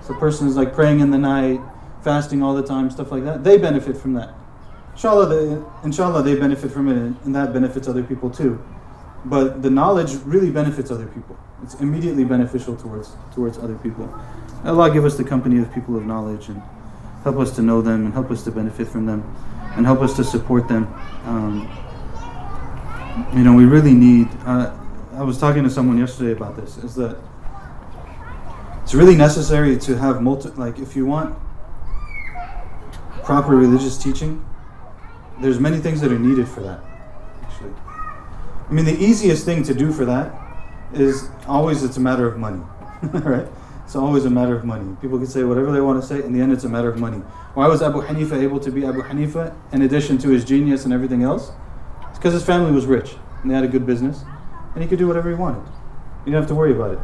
[0.00, 1.60] So the person is like praying in the night,
[2.02, 3.44] fasting all the time, stuff like that.
[3.44, 4.34] They benefit from that.
[4.92, 8.64] Inshallah, they, inshallah, they benefit from it, and that benefits other people too.
[9.26, 11.36] But the knowledge really benefits other people.
[11.62, 14.08] It's immediately beneficial towards towards other people.
[14.64, 16.62] Allah give us the company of people of knowledge and
[17.24, 19.24] help us to know them and help us to benefit from them
[19.74, 20.86] and help us to support them.
[21.24, 21.68] Um,
[23.34, 24.28] you know, we really need.
[24.44, 24.76] Uh,
[25.14, 26.76] I was talking to someone yesterday about this.
[26.78, 27.18] Is that
[28.82, 30.50] it's really necessary to have multi.
[30.50, 31.36] Like, if you want
[33.24, 34.44] proper religious teaching,
[35.40, 36.80] there's many things that are needed for that.
[37.42, 37.72] Actually,
[38.68, 40.34] I mean, the easiest thing to do for that
[40.92, 42.62] is always it's a matter of money,
[43.12, 43.46] right?
[43.84, 44.96] It's always a matter of money.
[45.00, 46.20] People can say whatever they want to say.
[46.24, 47.18] In the end, it's a matter of money.
[47.54, 50.92] Why was Abu Hanifa able to be Abu Hanifa in addition to his genius and
[50.92, 51.52] everything else?
[52.08, 54.24] It's because his family was rich and they had a good business,
[54.74, 55.62] and he could do whatever he wanted.
[56.24, 56.98] You didn't have to worry about it.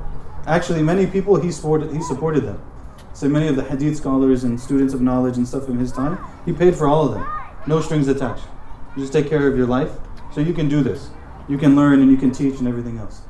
[0.46, 1.92] Actually, many people he supported.
[1.92, 2.60] He supported them.
[3.12, 6.18] So many of the Hadith scholars and students of knowledge and stuff in his time,
[6.44, 7.26] he paid for all of them,
[7.68, 8.44] no strings attached.
[8.96, 9.92] You just take care of your life,
[10.34, 11.10] so you can do this.
[11.48, 13.22] You can learn and you can teach and everything else.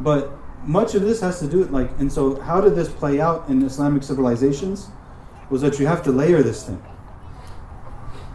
[0.00, 0.32] But
[0.64, 3.48] much of this has to do with like, and so how did this play out
[3.48, 4.88] in Islamic civilizations?
[5.50, 6.82] Was that you have to layer this thing.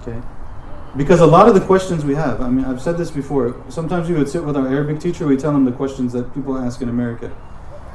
[0.02, 0.22] Okay?
[0.96, 3.56] Because a lot of the questions we have, I mean, I've said this before.
[3.70, 6.58] Sometimes we would sit with our Arabic teacher, we tell him the questions that people
[6.58, 7.36] ask in America.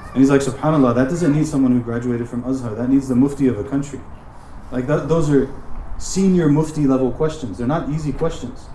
[0.09, 2.75] And he's like, SubhanAllah, that doesn't need someone who graduated from Azhar.
[2.75, 4.01] That needs the mufti of a country.
[4.73, 5.49] Like, that, those are
[5.99, 7.59] senior mufti level questions.
[7.59, 8.67] They're not easy questions.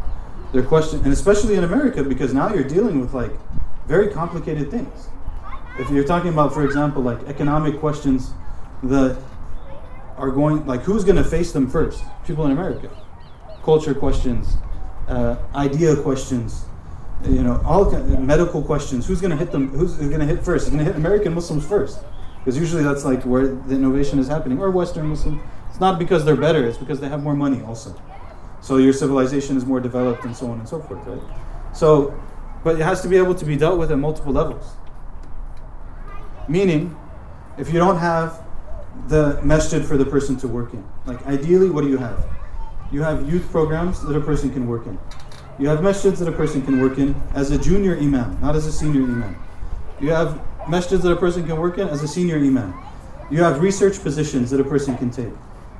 [0.54, 3.32] They're and especially in America, because now you're dealing with like
[3.88, 5.10] very complicated things
[5.80, 8.32] if you're talking about, for example, like economic questions
[8.84, 9.18] that
[10.18, 12.04] are going, like who's going to face them first?
[12.26, 12.89] People in America.
[13.63, 14.58] Culture questions,
[15.08, 16.66] uh, idea questions,
[17.26, 17.89] you know, all
[18.20, 19.08] medical questions.
[19.08, 19.70] Who's going to hit them?
[19.70, 20.68] Who's going to hit first?
[20.68, 22.04] It's going to hit American Muslims first,
[22.39, 25.42] because usually that's like where the innovation is happening, or Western Muslim.
[25.70, 27.96] It's not because they're better; it's because they have more money also.
[28.63, 31.21] So your civilization is more developed, and so on and so forth, right?
[31.76, 32.17] So,
[32.63, 34.78] but it has to be able to be dealt with at multiple levels.
[36.47, 36.97] Meaning,
[37.58, 38.41] if you don't have
[39.10, 42.26] the masjid for the person to work in, like ideally, what do you have?
[42.89, 44.97] You have youth programs that a person can work in.
[45.60, 48.65] You have masjids that a person can work in as a junior imam, not as
[48.65, 49.36] a senior imam.
[49.99, 52.73] You have masjids that a person can work in as a senior imam.
[53.30, 55.34] You have research positions that a person can take.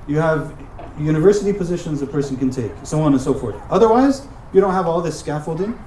[0.06, 0.54] You have
[1.00, 3.56] university positions a person can take, so on and so forth.
[3.70, 5.78] Otherwise, you don't have all this scaffolding.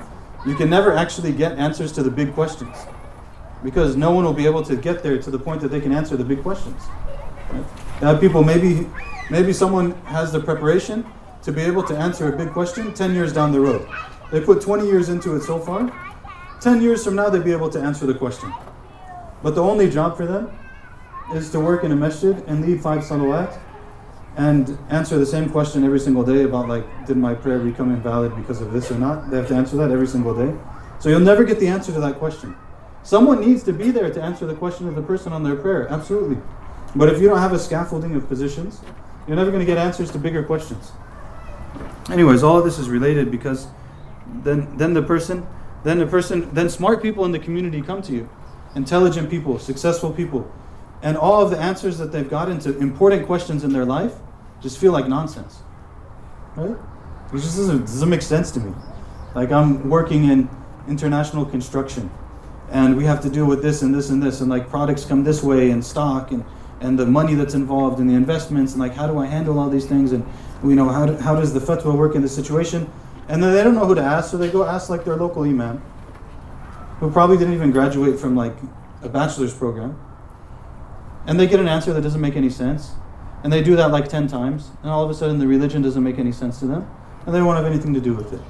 [0.47, 2.77] You can never actually get answers to the big questions
[3.63, 5.93] because no one will be able to get there to the point that they can
[5.93, 6.81] answer the big questions.
[7.51, 7.65] Right?
[8.03, 8.89] Uh, people maybe
[9.31, 11.07] maybe someone has the preparation
[11.43, 13.89] to be able to answer a big question 10 years down the road.
[14.31, 15.93] They put 20 years into it so far.
[16.61, 18.53] 10 years from now they'll be able to answer the question.
[19.43, 20.51] But the only job for them
[21.35, 23.59] is to work in a masjid and lead five salawat
[24.37, 28.37] and answer the same question every single day about like did my prayer become invalid
[28.37, 29.31] because of this or not.
[29.31, 30.55] They have to answer that every single day.
[30.99, 32.55] So you'll never get the answer to that question.
[33.03, 35.89] Someone needs to be there to answer the question of the person on their prayer,
[35.89, 36.39] absolutely.
[36.95, 38.81] But if you don't have a scaffolding of positions,
[39.27, 40.93] you're never going to get answers to bigger questions.
[42.11, 43.69] Anyways, all of this is related because
[44.43, 45.47] then then the person
[45.85, 48.29] then the person then smart people in the community come to you.
[48.75, 50.51] Intelligent people, successful people.
[51.03, 54.15] And all of the answers that they've gotten to important questions in their life
[54.61, 55.61] just feel like nonsense.
[56.57, 56.77] Right?
[57.33, 58.73] It just doesn't, doesn't make sense to me.
[59.35, 60.49] Like I'm working in
[60.89, 62.11] international construction
[62.71, 65.25] and we have to deal with this and this and this and like products come
[65.25, 66.45] this way and stock and
[66.81, 69.71] and the money that's involved in the investments and like how do I handle all
[69.71, 70.27] these things and
[70.63, 72.91] you know how, do, how does the fatwa work in this situation
[73.29, 75.43] and then they don't know who to ask so they go ask like their local
[75.43, 75.79] imam
[77.01, 78.55] who probably didn't even graduate from like
[79.03, 79.99] a bachelor's program
[81.27, 82.93] and they get an answer that doesn't make any sense
[83.47, 86.03] and they do that like 10 times and all of a sudden the religion doesn't
[86.03, 86.83] make any sense to them
[87.25, 88.43] and they don't have anything to do with it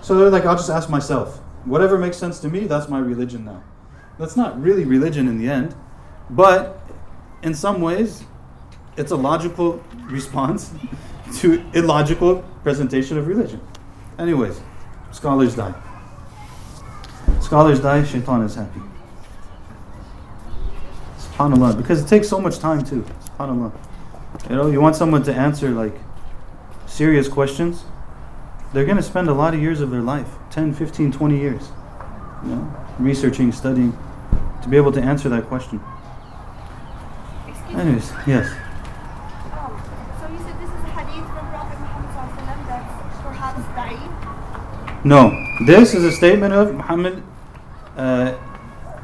[0.00, 3.44] so they're like i'll just ask myself Whatever makes sense to me, that's my religion
[3.44, 3.62] now.
[4.18, 5.74] That's not really religion in the end,
[6.30, 6.80] but
[7.42, 8.24] in some ways,
[8.96, 10.72] it's a logical response
[11.36, 13.60] to illogical presentation of religion.
[14.18, 14.60] Anyways,
[15.12, 15.74] scholars die.
[17.40, 18.80] Scholars die, shaitan is happy.
[21.18, 21.76] SubhanAllah.
[21.76, 23.04] Because it takes so much time too.
[23.24, 23.72] SubhanAllah.
[24.48, 25.94] You know, you want someone to answer like
[26.86, 27.84] serious questions,
[28.72, 31.70] they're going to spend a lot of years of their life 10, 15, 20 years.
[32.44, 33.96] You know, researching, studying,
[34.62, 35.80] to be able to answer that question.
[37.46, 38.46] Excuse Anyways, yes.
[39.52, 39.82] Um,
[40.20, 43.60] so you said this is a hadith from Prophet Muhammad sallallahu alaihi wasallam that's perhaps
[43.76, 45.04] da'if?
[45.04, 47.22] No, this is a statement of Muhammad
[47.96, 48.38] uh,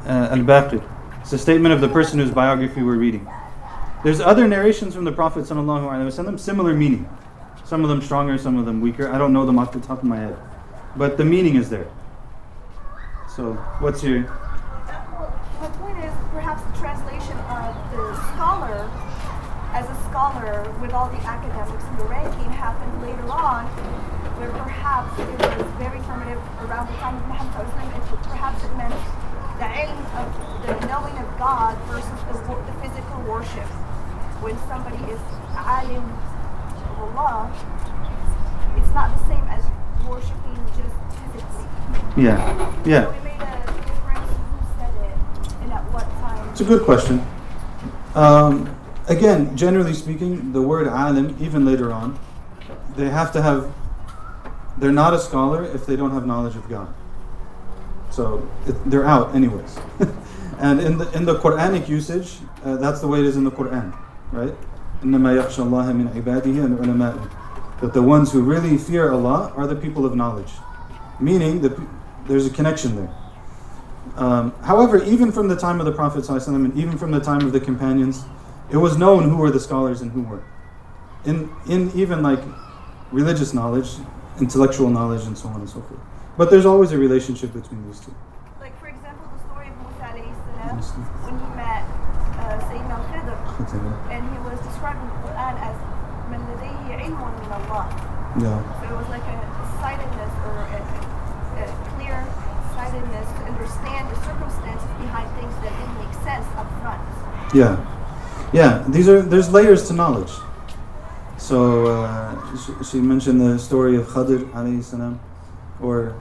[0.05, 0.83] uh, al-Baqir.
[1.21, 3.27] It's a statement of the person whose biography we're reading.
[4.05, 7.09] There's other narrations from the Prophet sallallahu alaihi wasallam, similar meaning.
[7.63, 9.09] Some of them stronger, some of them weaker.
[9.09, 10.37] I don't know them off the top of my head,
[10.95, 11.87] but the meaning is there.
[13.35, 14.29] So, what's your?
[15.57, 18.85] My point is perhaps the translation of the scholar
[19.73, 23.65] as a scholar with all the academics and the ranking happened later on,
[24.37, 25.25] where perhaps it
[25.57, 28.93] was very formative around the time of Muhammad and perhaps it meant
[29.57, 30.29] the ilm of
[30.61, 33.65] the knowing of God versus the, the physical worship.
[34.41, 35.19] When somebody is
[35.55, 37.51] alim of Allah,
[38.77, 39.63] it's not the same as
[40.07, 40.95] worshiping just
[41.31, 42.23] physically.
[42.23, 43.07] Yeah, So yeah.
[43.09, 46.49] we made a difference who said it and at what time.
[46.49, 47.25] It's a good question.
[48.13, 48.75] Um,
[49.07, 52.19] again, generally speaking, the word alim, even later on,
[52.95, 53.71] they have to have.
[54.77, 56.93] They're not a scholar if they don't have knowledge of God.
[58.11, 59.77] So it, they're out, anyways.
[60.59, 63.51] and in the in the Quranic usage, uh, that's the way it is in the
[63.51, 63.93] Quran,
[64.34, 64.54] right?
[65.02, 67.30] إنما يخشى الله من عباده العلماء.
[67.80, 70.52] That the ones who really fear Allah are the people of knowledge,
[71.18, 71.78] meaning that
[72.26, 73.14] there's a connection there.
[74.16, 77.42] Um, however, even from the time of the Prophet ﷺ and even from the time
[77.42, 78.24] of the companions,
[78.70, 80.42] it was known who were the scholars and who were.
[81.24, 82.40] In, in even like
[83.12, 83.90] religious knowledge,
[84.40, 86.00] intellectual knowledge, and so on and so forth.
[86.36, 88.14] But there's always a relationship between these two.
[88.60, 91.13] Like for example, the story of Musa
[98.37, 98.59] Yeah.
[98.81, 99.37] So it was like a
[99.79, 100.79] sightedness or a,
[101.55, 101.65] a
[101.95, 102.19] clear
[102.75, 106.99] sightedness to understand the circumstances behind things that didn't make sense up front.
[107.55, 107.79] Yeah,
[108.51, 108.83] yeah.
[108.89, 110.31] These are there's layers to knowledge.
[111.37, 115.19] So uh, she, she mentioned the story of Khadr alayhi salam,
[115.79, 116.15] or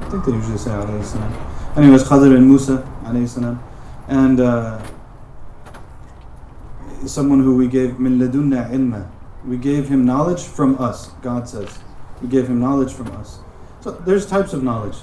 [0.00, 1.32] I think they usually say alayhi salam.
[1.76, 3.62] Anyways, Khadr and Musa alayhi salam,
[4.08, 4.80] and uh,
[7.04, 9.10] someone who we gave min ladunna ilma.
[9.46, 11.08] We gave him knowledge from us.
[11.22, 11.78] God says
[12.22, 13.38] we gave him knowledge from us.
[13.80, 14.96] So there's types of knowledge.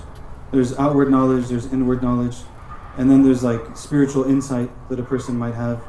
[0.51, 1.47] There's outward knowledge.
[1.47, 2.37] There's inward knowledge
[2.97, 5.81] and then there's like spiritual insight that a person might have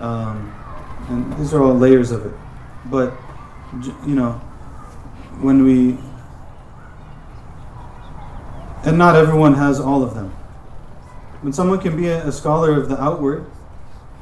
[0.00, 0.54] um,
[1.08, 2.32] and these are all layers of it
[2.86, 3.14] but
[4.06, 4.32] you know
[5.40, 5.98] when we
[8.84, 10.30] and not everyone has all of them
[11.40, 13.50] when someone can be a, a scholar of the outward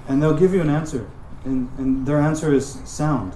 [0.08, 1.08] and they'll give you an answer
[1.44, 3.32] and, and their answer is sound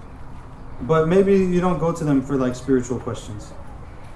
[0.82, 3.52] but maybe you don't go to them for like spiritual questions.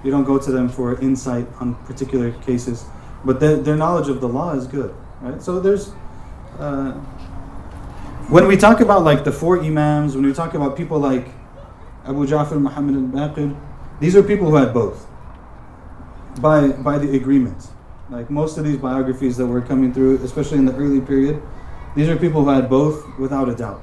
[0.03, 2.85] You don't go to them for insight on particular cases.
[3.23, 5.41] But their, their knowledge of the law is good right?
[5.41, 5.89] So there's
[6.59, 6.93] uh,
[8.29, 11.27] when we talk about like the four imams when we talk about people like
[12.05, 13.55] abu ja'far muhammad al-baqir
[13.99, 15.07] these are people who had both.
[16.41, 17.69] By by the agreement.
[18.09, 21.41] Like most of these biographies that were coming through especially in the early period
[21.95, 23.81] these are people who had both without a doubt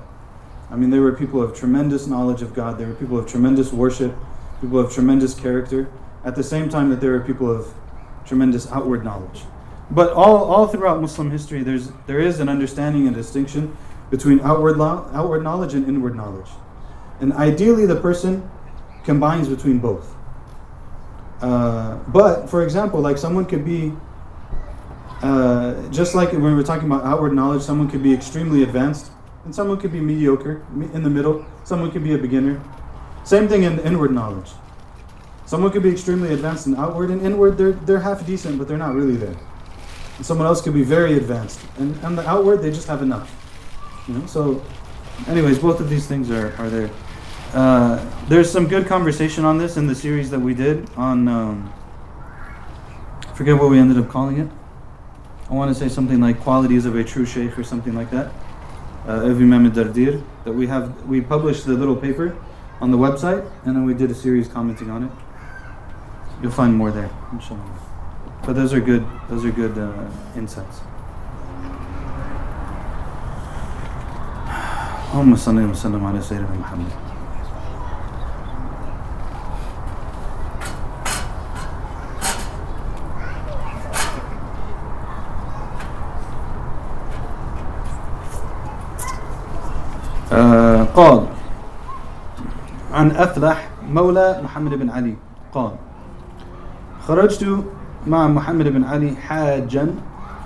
[0.73, 3.73] i mean they were people of tremendous knowledge of god they were people of tremendous
[3.73, 4.15] worship
[4.61, 5.89] people of tremendous character
[6.25, 7.73] at the same time that they were people of
[8.25, 9.43] tremendous outward knowledge.
[9.91, 13.77] But all, all throughout Muslim history, there's, there is an understanding and distinction
[14.11, 16.49] between outward, lo- outward knowledge and inward knowledge.
[17.21, 18.49] And ideally, the person
[19.05, 20.15] combines between both.
[21.41, 23.93] Uh, but, for example, like someone could be,
[25.23, 29.11] uh, just like when we were talking about outward knowledge, someone could be extremely advanced,
[29.45, 32.63] and someone could be mediocre, in the middle, someone could be a beginner.
[33.25, 34.51] Same thing in inward knowledge.
[35.47, 38.79] Someone could be extremely advanced in outward and inward, they're, they're half decent, but they're
[38.79, 39.37] not really there.
[40.17, 41.61] And someone else could be very advanced.
[41.79, 43.31] And on the outward, they just have enough.
[44.09, 44.27] You know?
[44.27, 44.65] So,
[45.27, 46.91] anyways, both of these things are, are there.
[47.53, 51.73] Uh, there's some good conversation on this in the series that we did on, um,
[53.29, 54.49] I forget what we ended up calling it.
[55.51, 58.33] I want to say something like qualities of a true sheikh or something like that.
[59.08, 60.22] Uh, of Imam Dardir.
[60.44, 62.36] That we have, we published the little paper
[62.82, 65.12] on the website, and then we did a series commenting on it.
[66.42, 67.64] You'll find more there, inshallah.
[68.46, 69.06] But those are good.
[69.30, 69.94] Those are good uh,
[70.36, 70.82] insights.
[75.08, 77.11] اللهم صل وسلم على سيدنا محمد
[90.95, 91.25] قال
[92.93, 95.15] عن أفلح مولى محمد بن علي.
[95.55, 95.71] قال
[97.09, 97.65] خرجت
[98.07, 99.95] مع محمد بن علي حاجا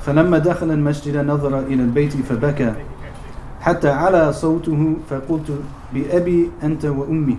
[0.01, 2.73] فلما دخل المسجد نظر إلى البيت فبكى
[3.61, 5.61] حتى على صوته فقلت
[5.95, 7.37] بأبي أنت وأمي.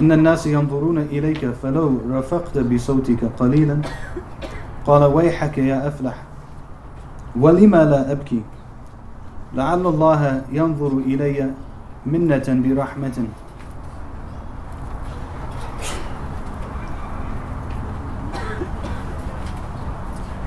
[0.00, 3.78] إن الناس ينظرون إليك فلو رفقت بصوتك قليلا.
[4.86, 6.16] قال ويحك يا أفلح
[7.40, 8.42] ولما لا أبكي؟
[9.54, 11.50] لعل الله ينظر إلي
[12.06, 13.26] منة برحمة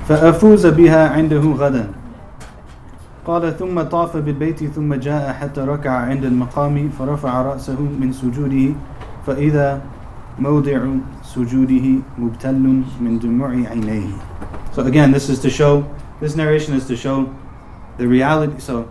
[0.07, 1.91] فأفوز بها عنده غدا
[3.25, 8.73] قال ثم طاف بالبيت ثم جاء حتى ركع عند المقام فرفع رأسه من سجوده
[9.27, 9.81] فإذا
[10.39, 10.79] موضع
[11.23, 11.85] سجوده
[12.17, 14.07] مبتل من دموع عينيه
[14.71, 15.89] So again, this is to show,
[16.21, 17.33] this narration is to show
[17.97, 18.59] the reality.
[18.59, 18.87] So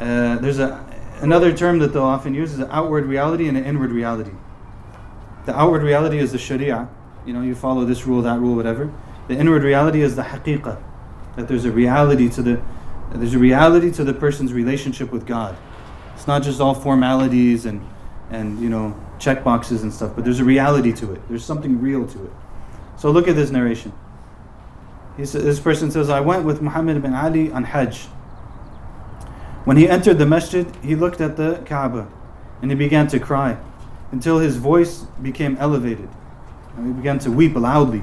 [0.00, 0.89] uh, there's a
[1.22, 4.32] another term that they'll often use is an outward reality and an inward reality.
[5.46, 6.88] The outward reality is the sharia,
[7.24, 8.92] you know, you follow this rule, that rule, whatever.
[9.28, 10.82] The inward reality is the haqiqah,
[11.36, 12.62] that there's a reality to the
[13.12, 15.56] there's a reality to the person's relationship with God.
[16.14, 17.84] It's not just all formalities and
[18.30, 21.20] and you know check boxes and stuff, but there's a reality to it.
[21.28, 22.32] There's something real to it.
[22.96, 23.92] So look at this narration.
[25.16, 28.08] He sa- this person says, I went with Muhammad ibn Ali on Hajj.
[29.64, 32.08] When he entered the masjid, he looked at the Kaaba
[32.62, 33.58] and he began to cry
[34.12, 36.08] until his voice became elevated.
[36.76, 38.02] And he began to weep loudly.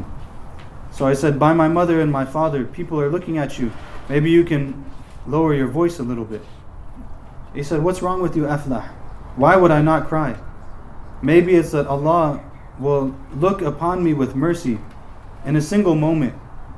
[0.91, 3.71] So I said, By my mother and my father, people are looking at you.
[4.09, 4.85] Maybe you can
[5.25, 6.41] lower your voice a little bit.
[7.53, 8.87] He said, What's wrong with you, Aflah?
[9.35, 10.39] Why would I not cry?
[11.21, 12.43] Maybe it's that Allah
[12.79, 14.79] will look upon me with mercy
[15.45, 16.35] in a single moment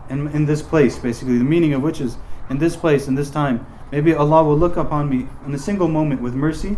[0.09, 1.37] in, in this place, basically.
[1.37, 2.17] The meaning of which is
[2.49, 3.65] in this place, in this time.
[3.91, 6.77] Maybe Allah will look upon me in a single moment with mercy,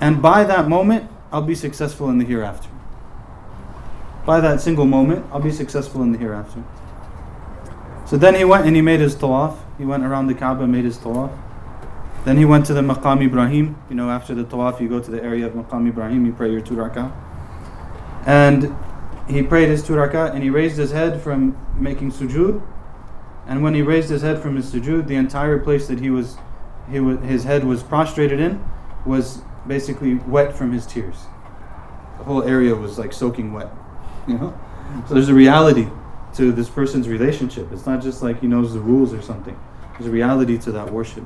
[0.00, 2.68] and by that moment, I'll be successful in the hereafter.
[4.26, 6.62] By that single moment, I'll be successful in the hereafter.
[8.06, 9.56] So then he went and he made his tawaf.
[9.78, 11.36] He went around the Kaaba, made his tawaf.
[12.24, 13.76] Then he went to the Maqam Ibrahim.
[13.88, 16.52] You know, after the tawaf, you go to the area of Maqam Ibrahim, you pray
[16.52, 17.10] your two rak'ah.
[18.26, 18.76] And
[19.28, 22.62] he prayed his two rak'ah and he raised his head from making sujood.
[23.46, 26.36] And when he raised his head from his sujood, the entire place that he was,
[26.90, 28.64] he his head was prostrated in
[29.04, 31.16] was basically wet from his tears.
[32.18, 33.68] The whole area was like soaking wet.
[34.28, 34.60] You know?
[35.08, 35.88] So there's a reality
[36.34, 37.70] to this person's relationship.
[37.72, 39.58] It's not just like he knows the rules or something.
[39.92, 41.24] There's a reality to that worship.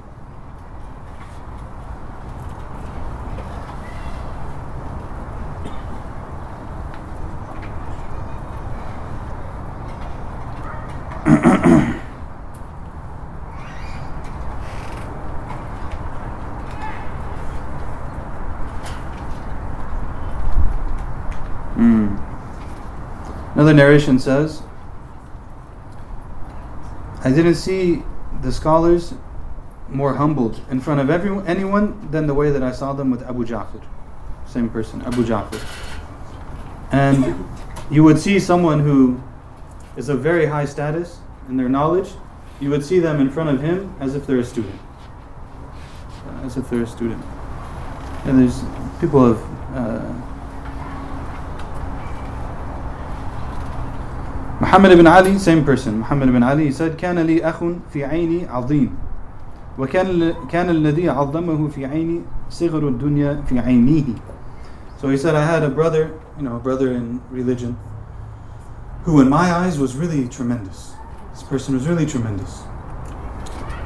[23.66, 24.62] Another narration says,
[27.24, 28.04] I didn't see
[28.40, 29.12] the scholars
[29.88, 33.24] more humbled in front of everyone, anyone than the way that I saw them with
[33.24, 33.82] Abu Ja'far.
[34.46, 35.60] Same person, Abu Ja'far.
[36.92, 37.44] And
[37.90, 39.20] you would see someone who
[39.96, 42.10] is of very high status in their knowledge,
[42.60, 44.80] you would see them in front of him as if they're a student.
[46.44, 47.20] As if they're a student.
[48.26, 48.62] And there's
[49.00, 49.42] people of.
[49.74, 50.35] Uh,
[54.65, 55.99] Muhammad ibn Ali, same person.
[55.99, 57.63] Muhammad ibn Ali he said, كان لي أخ
[57.93, 58.95] في عيني عظيم
[59.77, 64.15] وكان كان الذي عظمه في عيني صغر الدنيا في عينيه.
[65.01, 67.75] So he said, I had a brother, you know, a brother in religion,
[69.03, 70.93] who in my eyes was really tremendous.
[71.31, 72.61] This person was really tremendous.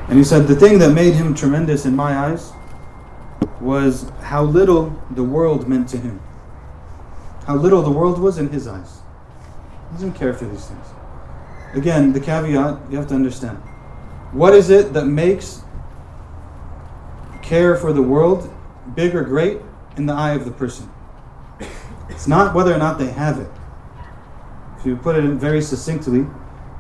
[0.10, 2.52] And he said, the thing that made him tremendous in my eyes
[3.62, 6.20] was how little the world meant to him.
[7.48, 8.99] How little the world was in his eyes.
[9.91, 10.87] He doesn't care for these things.
[11.75, 13.59] Again, the caveat you have to understand.
[14.33, 15.63] What is it that makes
[17.43, 18.53] care for the world
[18.95, 19.61] big or great
[19.97, 20.91] in the eye of the person?
[22.09, 23.51] It's not whether or not they have it.
[24.79, 26.27] If you put it in very succinctly,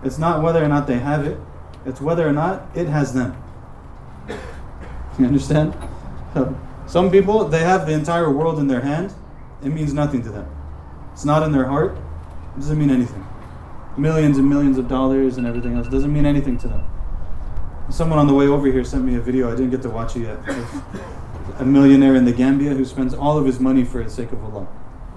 [0.02, 1.38] it's not whether or not they have it,
[1.84, 3.36] it's whether or not it has them.
[5.18, 5.74] You understand?
[6.86, 9.12] Some people, they have the entire world in their hand,
[9.62, 10.48] it means nothing to them.
[11.12, 11.96] It's not in their heart,
[12.54, 13.26] it doesn't mean anything.
[13.96, 16.84] Millions and millions of dollars and everything else doesn't mean anything to them.
[17.90, 19.48] Someone on the way over here sent me a video.
[19.48, 20.38] I didn't get to watch it yet.
[21.58, 24.42] A millionaire in the Gambia who spends all of his money for the sake of
[24.44, 24.66] Allah.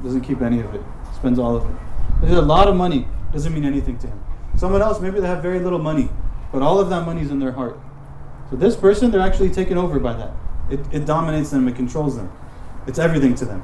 [0.04, 0.82] Doesn't keep any of it.
[1.16, 1.76] Spends all of it.
[2.22, 3.08] There's a lot of money.
[3.32, 4.24] Doesn't mean anything to him.
[4.58, 6.10] Someone else, maybe they have very little money,
[6.52, 7.80] but all of that money is in their heart.
[8.50, 10.32] So this person, they're actually taken over by that.
[10.70, 11.68] It, it dominates them.
[11.68, 12.32] It controls them.
[12.88, 13.64] It's everything to them.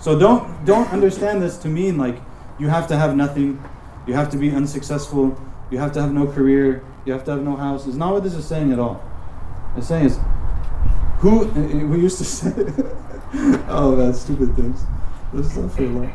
[0.00, 2.20] So don't don't understand this to mean like
[2.58, 3.62] you have to have nothing,
[4.06, 5.40] you have to be unsuccessful,
[5.70, 7.86] you have to have no career, you have to have no house.
[7.86, 9.02] It's not what this is saying at all.
[9.76, 10.18] It's saying is
[11.18, 11.46] who
[11.88, 12.52] we used to say
[13.68, 14.82] oh man, stupid things.
[15.32, 16.08] This is not for long.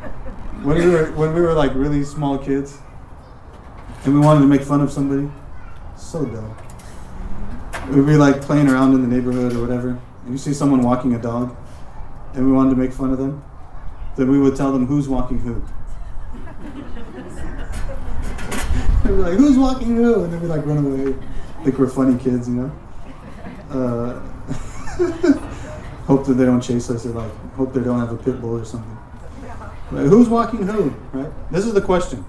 [0.64, 2.78] When we were when we were like really small kids
[4.04, 5.32] and we wanted to make fun of somebody,
[5.96, 6.58] so dumb.
[7.90, 11.14] We'd be like playing around in the neighborhood or whatever, and you see someone walking
[11.14, 11.56] a dog,
[12.34, 13.44] and we wanted to make fun of them,
[14.16, 15.64] then we would tell them who's walking who.
[19.14, 20.24] They'd be like, who's walking who?
[20.24, 21.16] And then we like, run away.
[21.64, 22.72] Think we're funny kids, you know?
[23.70, 24.20] Uh,
[26.06, 28.60] hope that they don't chase us or like, hope they don't have a pit bull
[28.60, 28.98] or something.
[29.92, 31.32] Like, who's walking who, right?
[31.52, 32.26] This is the question.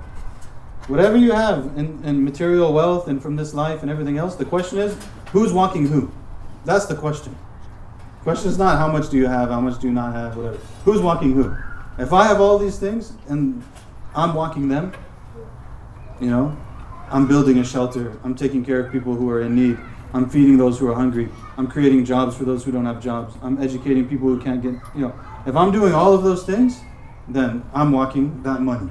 [0.87, 4.45] Whatever you have in, in material wealth and from this life and everything else, the
[4.45, 4.95] question is,
[5.33, 6.13] who's walking who?
[6.67, 7.35] That's the question.
[8.19, 10.37] The question is not how much do you have, how much do you not have,
[10.37, 10.59] whatever.
[10.85, 11.57] Who's walking who?
[11.99, 13.63] If I have all these things and
[14.15, 14.93] I'm walking them,
[16.21, 16.55] you know,
[17.15, 18.19] I'm building a shelter.
[18.25, 19.79] I'm taking care of people who are in need.
[20.13, 21.29] I'm feeding those who are hungry.
[21.57, 23.37] I'm creating jobs for those who don't have jobs.
[23.41, 25.15] I'm educating people who can't get, you know,
[25.47, 26.81] if I'm doing all of those things,
[27.29, 28.91] then I'm walking that money.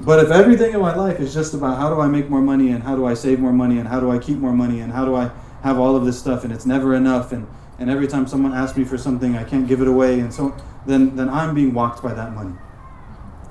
[0.00, 2.72] But if everything in my life is just about how do I make more money
[2.72, 4.92] and how do I save more money and how do I keep more money and
[4.92, 5.30] how do I
[5.62, 7.48] have all of this stuff and it's never enough and,
[7.78, 10.54] and every time someone asks me for something I can't give it away and so
[10.86, 12.54] then then I'm being walked by that money.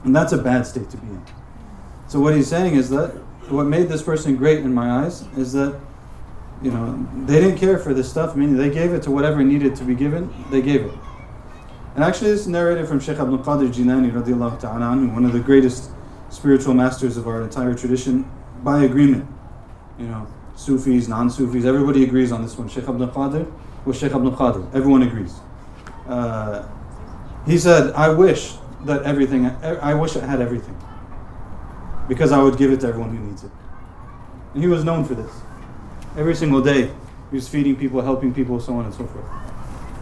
[0.03, 1.26] And that's a bad state to be in.
[2.08, 3.20] So what he's saying is that
[3.50, 5.80] what made this person great in my eyes is that
[6.62, 8.36] you know they didn't care for this stuff.
[8.36, 10.34] Meaning they gave it to whatever needed to be given.
[10.50, 10.93] They gave it.
[11.95, 15.39] And actually this is narrated from Sheikh Abdul Qadir Jilani radiallahu ta'ala one of the
[15.39, 15.89] greatest
[16.30, 18.30] spiritual masters of our entire tradition
[18.64, 19.28] by agreement.
[19.98, 22.68] You know Sufis, non-Sufis, everybody agrees on this one.
[22.68, 23.52] Sheikh Abdul Qadir
[23.86, 24.68] was Sheikh Abdul Qadir.
[24.74, 25.36] Everyone agrees.
[26.08, 26.68] Uh,
[27.45, 30.76] he said I wish that everything I wish I had everything
[32.08, 33.51] because I would give it to everyone who needs it.
[34.53, 35.32] And he was known for this.
[36.18, 36.91] Every single day,
[37.30, 39.26] he was feeding people, helping people, so on and so forth.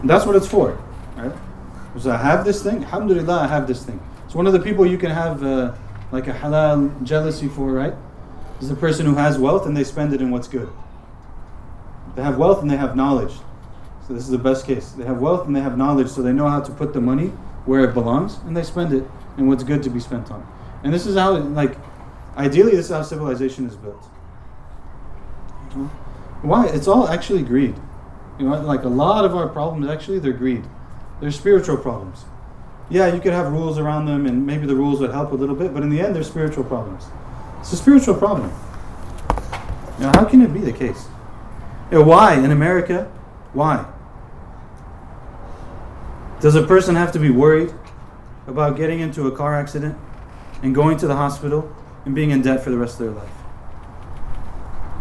[0.00, 0.78] And that's what it's for,
[1.16, 1.32] right?
[1.98, 4.00] So I have this thing, alhamdulillah, I have this thing.
[4.26, 5.74] It's one of the people you can have uh,
[6.12, 7.94] like a halal jealousy for, right?
[8.60, 10.70] Is the person who has wealth and they spend it in what's good.
[12.14, 13.32] They have wealth and they have knowledge.
[14.06, 14.92] So this is the best case.
[14.92, 17.32] They have wealth and they have knowledge, so they know how to put the money
[17.64, 19.04] where it belongs, and they spend it
[19.36, 20.46] in what's good to be spent on.
[20.84, 21.76] And this is how, like,
[22.36, 24.04] Ideally, this is how civilization is built.
[26.42, 26.66] Why?
[26.66, 27.74] It's all actually greed.
[28.38, 30.64] You know, like a lot of our problems actually they're greed.
[31.20, 32.24] They're spiritual problems.
[32.88, 35.56] Yeah, you could have rules around them, and maybe the rules would help a little
[35.56, 37.04] bit, but in the end, they're spiritual problems.
[37.60, 38.52] It's a spiritual problem.
[39.98, 41.06] Now, how can it be the case?
[41.90, 43.10] You know, why in America?
[43.54, 43.86] Why?
[46.40, 47.72] Does a person have to be worried
[48.46, 49.96] about getting into a car accident
[50.62, 51.74] and going to the hospital
[52.06, 53.28] and being in debt for the rest of their life.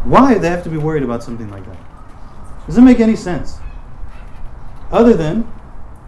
[0.03, 1.77] Why do they have to be worried about something like that?
[2.65, 3.59] Doesn't make any sense.
[4.91, 5.47] Other than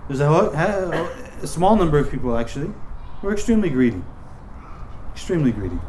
[0.07, 1.09] there's a,
[1.41, 2.71] a small number of people actually
[3.21, 4.01] who are extremely greedy.
[5.13, 5.79] Extremely greedy.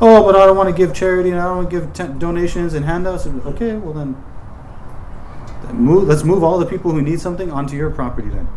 [0.00, 2.18] Oh, but I don't want to give charity and I don't want to give t-
[2.18, 3.26] donations and handouts.
[3.26, 4.16] Okay, well then,
[5.64, 8.48] then move, let's move all the people who need something onto your property then.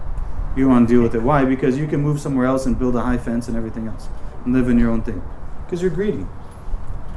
[0.55, 1.24] You want to deal with it.
[1.24, 1.45] Why?
[1.45, 4.07] Because you can move somewhere else and build a high fence and everything else
[4.46, 5.22] and live in your own thing
[5.66, 6.26] because you're greedy.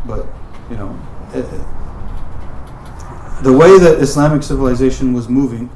[0.06, 0.26] But,
[0.70, 0.98] you know,
[1.32, 5.70] it, it, the way that Islamic civilization was moving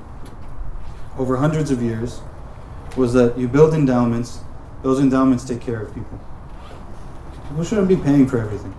[1.19, 2.21] over hundreds of years
[2.97, 4.41] was that you build endowments,
[4.83, 6.21] those endowments take care of people.
[7.49, 8.75] People shouldn't be paying for everything.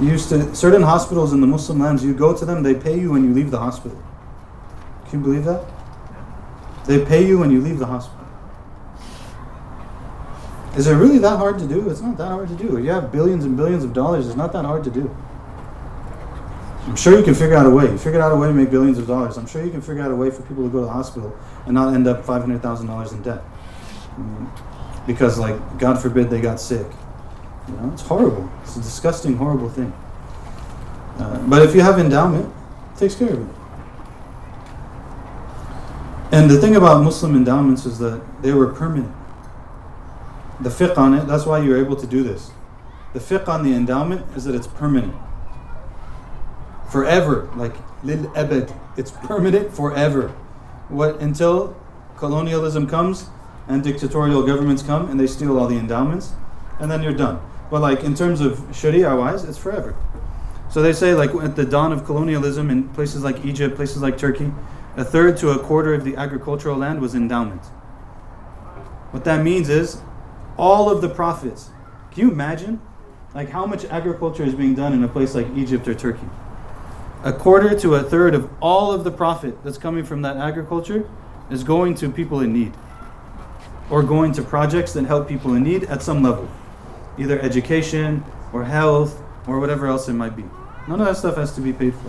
[0.00, 2.98] You used to certain hospitals in the Muslim lands, you go to them, they pay
[2.98, 4.00] you when you leave the hospital.
[5.08, 5.64] Can you believe that?
[6.86, 8.23] They pay you when you leave the hospital.
[10.76, 11.88] Is it really that hard to do?
[11.88, 12.82] It's not that hard to do.
[12.82, 14.26] You have billions and billions of dollars.
[14.26, 15.14] It's not that hard to do.
[16.86, 17.84] I'm sure you can figure out a way.
[17.84, 19.36] You figured out a way to make billions of dollars.
[19.36, 21.34] I'm sure you can figure out a way for people to go to the hospital
[21.64, 23.42] and not end up five hundred thousand dollars in debt.
[25.06, 26.86] Because, like, God forbid they got sick.
[27.68, 28.50] You know, it's horrible.
[28.62, 29.92] It's a disgusting, horrible thing.
[31.18, 32.52] Uh, but if you have endowment,
[32.94, 33.54] it takes care of it.
[36.32, 39.14] And the thing about Muslim endowments is that they were permanent
[40.60, 41.26] the fiqh on it.
[41.26, 42.50] That's why you're able to do this.
[43.12, 45.14] The fiqh on the endowment is that it's permanent.
[46.90, 48.72] Forever, like lil abad.
[48.96, 50.28] It's permanent forever.
[50.88, 51.76] What until
[52.16, 53.28] colonialism comes
[53.66, 56.32] and dictatorial governments come and they steal all the endowments,
[56.78, 57.40] and then you're done.
[57.70, 59.96] But like in terms of Sharia wise, it's forever.
[60.70, 64.18] So they say like at the dawn of colonialism in places like Egypt, places like
[64.18, 64.52] Turkey,
[64.96, 67.62] a third to a quarter of the agricultural land was endowment.
[69.10, 70.00] What that means is
[70.56, 71.70] all of the profits.
[72.10, 72.80] Can you imagine
[73.34, 76.28] like how much agriculture is being done in a place like Egypt or Turkey?
[77.24, 81.08] A quarter to a third of all of the profit that's coming from that agriculture
[81.50, 82.72] is going to people in need
[83.90, 86.48] or going to projects that help people in need at some level,
[87.18, 90.44] either education or health or whatever else it might be.
[90.86, 92.08] None of that stuff has to be paid for.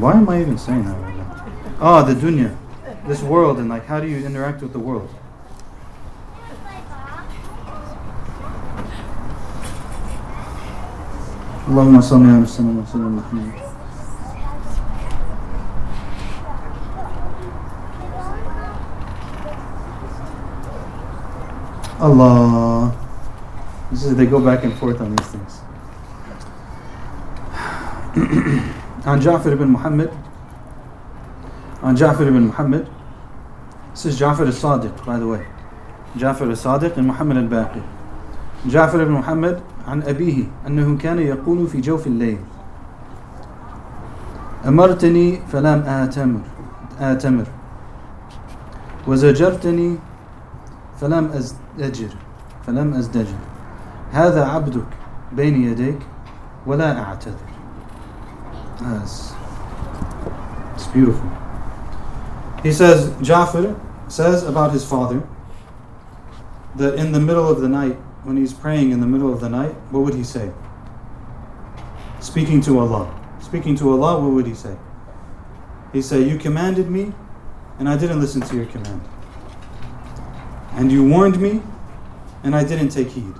[0.00, 1.76] Why am I even saying that right now?
[1.80, 2.56] Oh, the dunya,
[3.07, 5.09] this world, and like how do you interact with the world?
[11.71, 13.71] اللهم صل على وسلم وسلم محمد
[22.01, 22.91] Allah.
[23.91, 25.61] This is, they go back and forth on these things.
[29.05, 30.09] عن جعفر بن محمد
[31.83, 32.87] عن جعفر بن محمد
[33.96, 35.42] This is Ja'far al-Sadiq, by the way.
[36.18, 37.82] Ja'far al-Sadiq and Muhammad al-Baqi.
[38.66, 42.38] جعفر بن محمد عن أبيه أنه كان يقول في جوف الليل
[44.66, 46.40] أمرتني فلم آتمر
[47.00, 47.44] آتمر
[49.06, 49.96] وزجرتني
[51.00, 52.08] فلم أزدجر
[52.66, 53.38] فلم أزدجر
[54.12, 54.86] هذا عبدك
[55.32, 55.98] بين يديك
[56.66, 57.46] ولا أعتذر
[58.80, 59.32] That's
[60.74, 61.30] it's beautiful.
[62.62, 63.74] He says, Jafar
[64.08, 65.26] says about his father
[66.76, 69.48] that in the middle of the night, when he's praying in the middle of the
[69.48, 70.52] night, what would he say?
[72.20, 73.12] Speaking to Allah.
[73.40, 74.76] Speaking to Allah, what would he say?
[75.92, 77.12] He say, You commanded me,
[77.78, 79.00] and I didn't listen to your command.
[80.72, 81.62] And you warned me,
[82.42, 83.34] and I didn't take heed.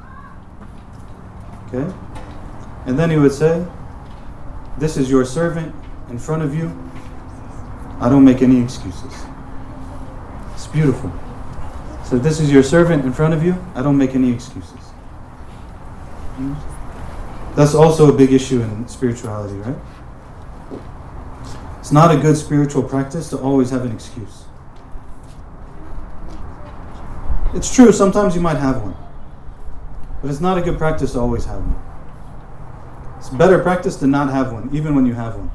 [1.66, 1.92] Okay?
[2.86, 3.66] And then he would say,
[4.78, 5.74] This is your servant
[6.08, 6.68] in front of you.
[8.00, 9.12] I don't make any excuses.
[10.76, 11.10] Beautiful.
[12.04, 13.56] So this is your servant in front of you.
[13.74, 14.78] I don't make any excuses.
[17.54, 19.78] That's also a big issue in spirituality, right?
[21.80, 24.44] It's not a good spiritual practice to always have an excuse.
[27.54, 28.96] It's true, sometimes you might have one.
[30.20, 33.16] But it's not a good practice to always have one.
[33.16, 35.50] It's better practice to not have one, even when you have one.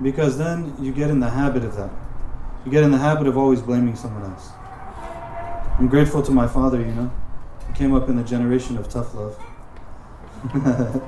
[0.00, 1.90] Because then you get in the habit of that.
[2.64, 4.50] You get in the habit of always blaming someone else.
[5.78, 7.10] I'm grateful to my father, you know.
[7.66, 9.38] He came up in the generation of tough love.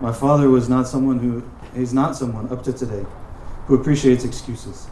[0.00, 1.42] my father was not someone who,
[1.74, 3.04] he's not someone up to today
[3.66, 4.86] who appreciates excuses.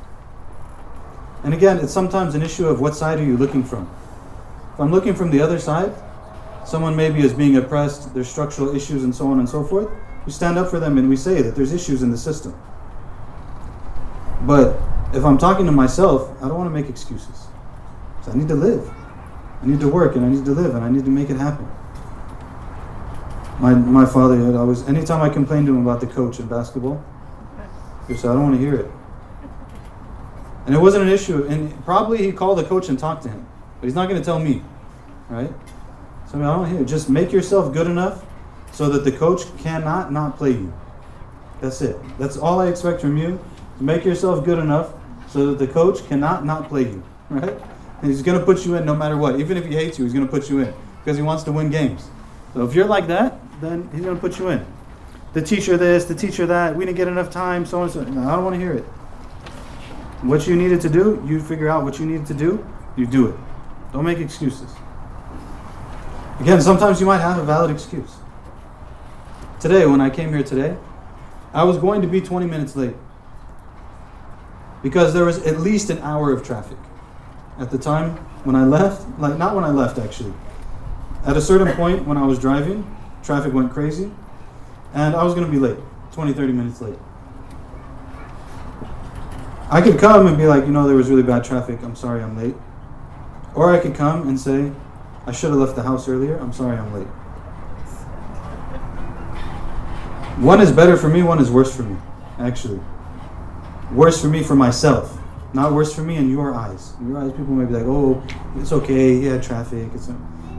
[1.45, 3.89] And again, it's sometimes an issue of what side are you looking from.
[4.75, 5.95] If I'm looking from the other side,
[6.65, 9.89] someone maybe is being oppressed, there's structural issues and so on and so forth,
[10.27, 12.61] we stand up for them and we say that there's issues in the system.
[14.43, 14.79] But
[15.13, 17.47] if I'm talking to myself, I don't want to make excuses.
[18.25, 18.91] So I need to live.
[19.63, 21.37] I need to work and I need to live and I need to make it
[21.37, 21.67] happen.
[23.61, 27.03] My, my father had always, anytime I complained to him about the coach in basketball,
[28.07, 28.91] he said, I don't want to hear it.
[30.67, 31.45] And it wasn't an issue.
[31.45, 33.47] And probably he called the coach and talked to him.
[33.81, 34.63] But he's not going to tell me.
[35.29, 35.51] Right?
[36.27, 36.87] So I, mean, I don't hear it.
[36.87, 38.25] Just make yourself good enough
[38.73, 40.73] so that the coach cannot not play you.
[41.61, 41.97] That's it.
[42.19, 43.41] That's all I expect from you.
[43.81, 44.93] Make yourself good enough
[45.29, 47.03] so that the coach cannot not play you.
[47.29, 47.61] Right?
[48.03, 49.41] And he's going to put you in no matter what.
[49.41, 51.53] Even if he hates you, he's going to put you in because he wants to
[51.53, 52.09] win games.
[52.55, 54.65] So if you're like that, then he's going to put you in.
[55.33, 58.01] The teacher this, the teacher that, we didn't get enough time, so on and so
[58.01, 58.15] on.
[58.15, 58.85] No, I don't want to hear it.
[60.23, 62.65] What you needed to do, you figure out what you needed to do,
[62.97, 63.35] you do it.
[63.93, 64.71] Don't make excuses.
[66.41, 68.17] Again, sometimes you might have a valid excuse.
[69.59, 70.77] Today, when I came here today,
[71.53, 72.95] I was going to be 20 minutes late
[74.83, 76.79] because there was at least an hour of traffic
[77.59, 79.07] at the time when I left.
[79.19, 80.33] Like, not when I left, actually.
[81.25, 82.85] At a certain point when I was driving,
[83.23, 84.11] traffic went crazy,
[84.95, 85.79] and I was going to be late
[86.13, 86.99] 20, 30 minutes late.
[89.69, 91.83] I could come and be like, you know, there was really bad traffic.
[91.83, 92.55] I'm sorry I'm late.
[93.55, 94.71] Or I could come and say,
[95.27, 96.37] I should have left the house earlier.
[96.39, 97.09] I'm sorry I'm late.
[100.39, 101.97] One is better for me, one is worse for me,
[102.39, 102.79] actually.
[103.93, 105.19] Worse for me for myself,
[105.55, 106.95] Not worse for me in your eyes.
[107.01, 108.23] In your eyes, people may be like, oh,
[108.57, 110.17] it's okay, yeah, traffic, it's, you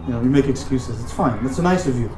[0.08, 1.04] know, you make excuses.
[1.04, 1.44] It's fine.
[1.44, 2.10] That's nice of you.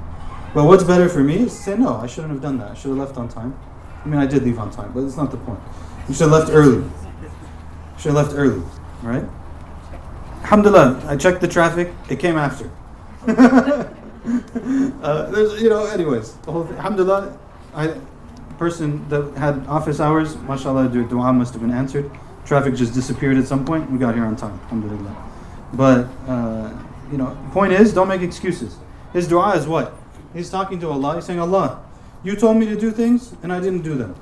[0.53, 2.71] But what's better for me is to say, no, I shouldn't have done that.
[2.71, 3.57] I should have left on time.
[4.03, 5.59] I mean, I did leave on time, but it's not the point.
[6.07, 6.83] You should have left early.
[7.97, 8.63] Should have left early,
[9.03, 9.25] right?
[10.43, 11.91] Alhamdulillah, I checked the traffic.
[12.09, 12.71] It came after.
[13.27, 13.83] uh,
[15.31, 16.77] there's, you know, anyways, the whole thing.
[16.77, 17.37] Alhamdulillah,
[17.75, 17.93] I,
[18.59, 22.11] person that had office hours, mashallah, the dua must have been answered.
[22.45, 23.89] Traffic just disappeared at some point.
[23.89, 25.15] We got here on time, alhamdulillah.
[25.73, 26.77] But, uh,
[27.09, 28.75] you know, point is, don't make excuses.
[29.13, 29.95] His dua is what?
[30.33, 31.15] He's talking to Allah.
[31.15, 31.81] He's saying, Allah,
[32.23, 34.15] you told me to do things and I didn't do them.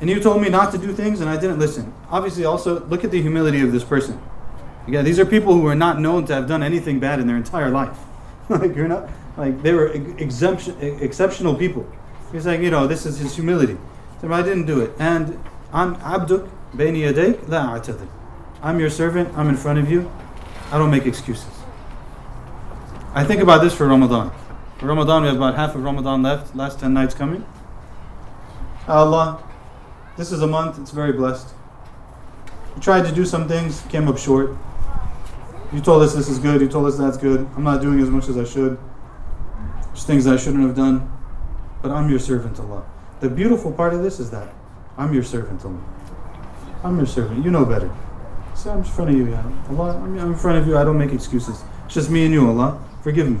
[0.00, 1.92] And you told me not to do things and I didn't listen.
[2.10, 4.20] Obviously, also, look at the humility of this person.
[4.88, 7.36] Again, these are people who are not known to have done anything bad in their
[7.36, 7.98] entire life.
[8.48, 11.86] like, you're not, like, they were exemption, exceptional people.
[12.32, 13.76] He's saying, you know, this is his humility.
[14.20, 14.92] So I didn't do it.
[14.98, 15.38] And
[15.72, 17.78] I'm abduk, bani yadayk, la.
[18.62, 20.10] I'm your servant, I'm in front of you,
[20.70, 21.52] I don't make excuses.
[23.14, 24.32] I think about this for Ramadan.
[24.78, 27.44] For Ramadan, we have about half of Ramadan left, last 10 nights coming.
[28.88, 29.42] Allah,
[30.16, 31.48] this is a month, it's very blessed.
[32.74, 34.56] We tried to do some things, came up short.
[35.72, 37.46] You told us this is good, you told us that's good.
[37.54, 38.78] I'm not doing as much as I should.
[39.88, 41.11] There's things I shouldn't have done
[41.81, 42.83] But I'm your servant, Allah.
[43.19, 44.53] The beautiful part of this is that
[44.97, 45.83] I'm your servant, Allah.
[46.83, 47.43] I'm your servant.
[47.45, 47.91] You know better.
[48.55, 49.97] See, I'm in front of you, ya Allah.
[49.97, 50.77] I'm in front of you.
[50.77, 51.63] I don't make excuses.
[51.85, 52.81] It's just me and you, Allah.
[53.03, 53.39] Forgive me.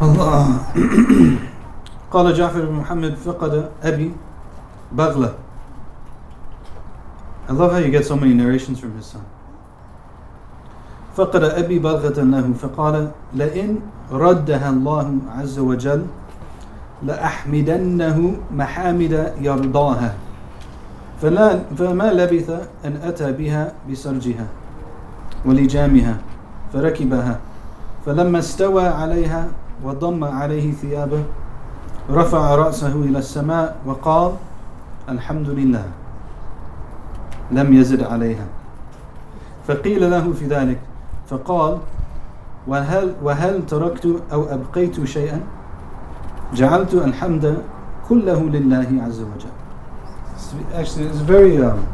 [0.00, 0.60] الله
[2.10, 4.12] قال جعفر بن محمد فقد أبي
[4.92, 5.34] بغلة
[7.48, 9.24] I love how you get so many narrations from his son
[11.15, 13.79] فقد أبي بغلة له فقال لئن
[14.11, 16.05] ردها الله عز وجل
[17.03, 20.13] لأحمدنه محامد يرضاها.
[21.21, 22.49] فلا فما لبث
[22.85, 24.47] أن أتى بها بسرجها
[25.45, 26.17] ولجامها
[26.73, 27.39] فركبها
[28.05, 29.47] فلما استوى عليها
[29.83, 31.23] وضم عليه ثيابه
[32.11, 34.31] رفع رأسه إلى السماء وقال
[35.09, 35.85] الحمد لله
[37.51, 38.45] لم يزد عليها.
[39.67, 40.79] فقيل له في ذلك
[41.26, 41.78] فقال
[42.68, 45.40] وهل, وهل تركت أو أبقيت شيئا
[46.54, 47.62] جعلت الحمد
[48.08, 49.50] كله لله عز وجل
[50.74, 51.86] actually it's very um,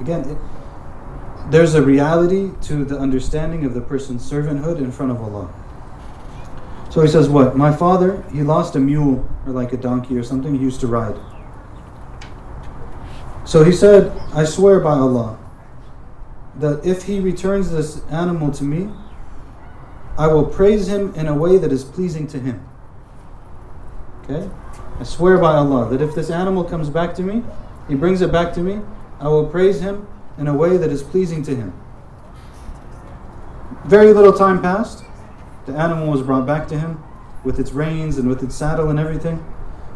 [0.00, 0.38] again it,
[1.50, 5.48] there's a reality to the understanding of the person's servanthood in front of Allah
[6.96, 7.54] So he says, What?
[7.58, 10.86] My father, he lost a mule or like a donkey or something he used to
[10.86, 11.14] ride.
[13.44, 15.36] So he said, I swear by Allah
[16.59, 18.89] that if he returns this animal to me,
[20.17, 22.67] I will praise him in a way that is pleasing to him.
[24.23, 24.49] Okay?
[24.99, 27.43] I swear by Allah that if this animal comes back to me,
[27.87, 28.81] he brings it back to me,
[29.19, 31.73] I will praise him in a way that is pleasing to him.
[33.85, 35.03] Very little time passed.
[35.65, 37.03] The animal was brought back to him
[37.43, 39.43] with its reins and with its saddle and everything.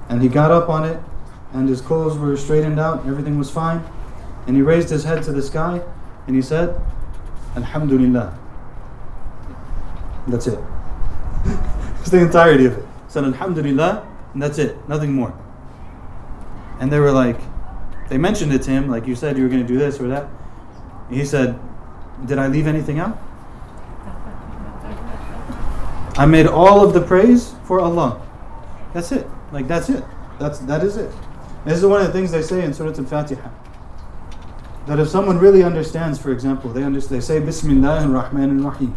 [0.10, 1.00] And he got up on it,
[1.54, 3.84] and his clothes were straightened out, everything was fine.
[4.48, 5.82] And he raised his head to the sky
[6.28, 6.80] and he said,
[7.56, 8.38] Alhamdulillah.
[10.28, 10.60] That's it.
[12.02, 12.86] It's the entirety of it.
[13.08, 15.34] He said Alhamdulillah, and that's it, nothing more.
[16.80, 17.40] And they were like,
[18.10, 20.08] they mentioned it to him, like you said you were going to do this or
[20.10, 20.28] that.
[21.10, 21.60] He said,
[22.28, 23.18] Did I leave anything out?
[26.18, 28.22] I made all of the praise for Allah.
[28.94, 29.28] That's it.
[29.52, 30.04] Like that's it.
[30.40, 31.12] That's that is it.
[31.66, 33.50] This is one of the things they say in Surah Al-Fatiha.
[34.88, 38.96] That if someone really understands, for example, they understand, they say Bismillah ar-Rahman ar-Rahim,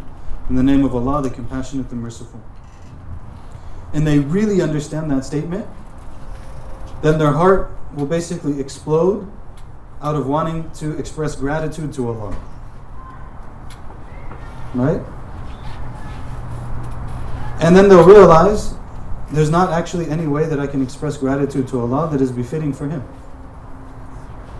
[0.51, 2.41] in the name of Allah, the Compassionate, the Merciful,
[3.95, 5.67] and they really understand that statement,
[7.03, 9.31] then their heart will basically explode
[10.03, 12.37] out of wanting to express gratitude to Allah.
[14.75, 15.01] Right?
[17.61, 18.75] And then they'll realize
[19.31, 22.73] there's not actually any way that I can express gratitude to Allah that is befitting
[22.73, 23.03] for Him.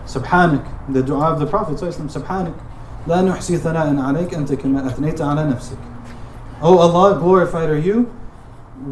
[0.08, 2.54] Subhanak, the dua of the Prophet Subhanak,
[3.06, 5.76] لا نحصي ثناء عليك أنت كما أثنيت على نفسك.
[6.62, 8.10] Oh Allah, glorified are you.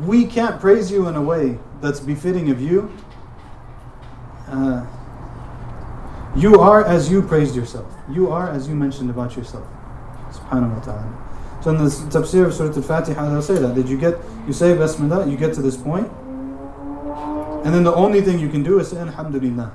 [0.04, 2.92] We can't praise you in a way that's befitting of you.
[4.48, 4.84] Uh,
[6.36, 7.86] you are as you praised yourself.
[8.10, 9.66] You are as you mentioned about yourself.
[10.30, 11.18] Subhanahu wa ta'ala.
[11.62, 13.74] So in the tafsir of Surah Al-Fatiha, they'll say that.
[13.74, 16.10] Did you get, you say Bismillah, you get to this point,
[17.64, 19.72] and then the only thing you can do is say Alhamdulillah.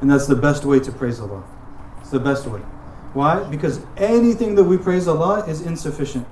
[0.00, 1.44] And that's the best way to praise Allah.
[2.00, 2.60] It's the best way.
[3.14, 3.44] Why?
[3.44, 6.26] Because anything that we praise Allah is insufficient.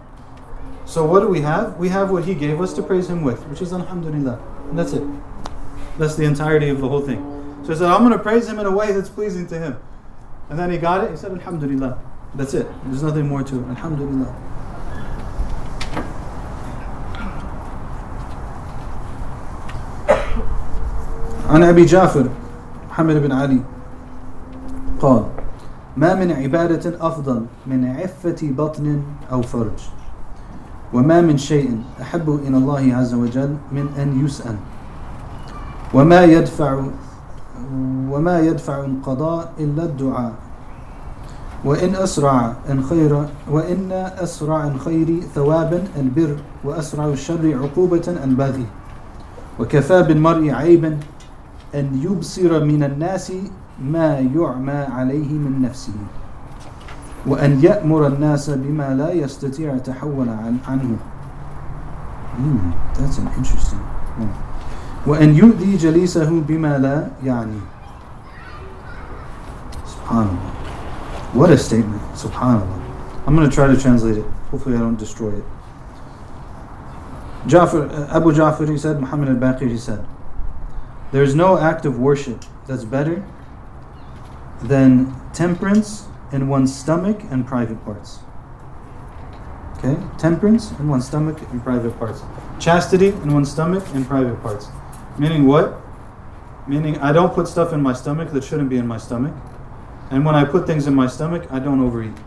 [0.87, 1.77] So what do we have?
[1.77, 4.41] We have what he gave us to praise him with, which is Alhamdulillah.
[4.71, 5.05] And that's it.
[5.99, 7.21] That's the entirety of the whole thing.
[7.63, 9.79] So he said, I'm going to praise him in a way that's pleasing to him.
[10.49, 12.03] And then he got it, he said, Alhamdulillah.
[12.35, 12.67] That's it.
[12.87, 13.69] There's nothing more to it.
[13.69, 14.35] Alhamdulillah.
[21.51, 22.29] عن أبي جعفر
[22.96, 23.60] محمد بن علي.
[25.00, 25.24] قال
[25.98, 29.80] ما من عبادة أفضل من عفة بطن أو فرج.
[30.94, 34.56] وما من شيء أحب إلى الله عز وجل من أن يسأل.
[35.94, 36.84] وما يدفع
[38.10, 40.34] وما يدفع القضاء إلا الدعاء.
[41.66, 43.92] وإن أسرع الخير وإن
[44.24, 48.66] أسرع الخير ثوابا البر وأسرع الشر عقوبة البغي
[49.60, 50.98] وكفى بالمرء عيبا
[51.76, 53.32] أن يبصر من الناس
[53.84, 55.94] ما يعمى عليه من نفسه
[57.28, 60.98] وأن يأمر الناس بما لا يستطيع تحول عن عنه
[62.40, 63.80] mm, That's an interesting
[64.20, 64.34] one.
[65.08, 67.60] وأن يؤذي جليسه بما لا يعني
[69.86, 70.54] Subhanallah
[71.34, 72.82] What a statement Subhanallah
[73.28, 75.44] I'm going to try to translate it Hopefully I don't destroy it
[77.48, 80.06] Jafar, Abu Jafar he said Muhammad al-Baqir he said
[81.12, 83.26] There is no act of worship that's better
[84.62, 88.20] than temperance in one's stomach and private parts.
[89.78, 89.98] Okay?
[90.18, 92.22] Temperance in one's stomach and private parts.
[92.60, 94.68] Chastity in one's stomach and private parts.
[95.18, 95.82] Meaning what?
[96.68, 99.34] Meaning I don't put stuff in my stomach that shouldn't be in my stomach.
[100.10, 102.18] And when I put things in my stomach, I don't overeat.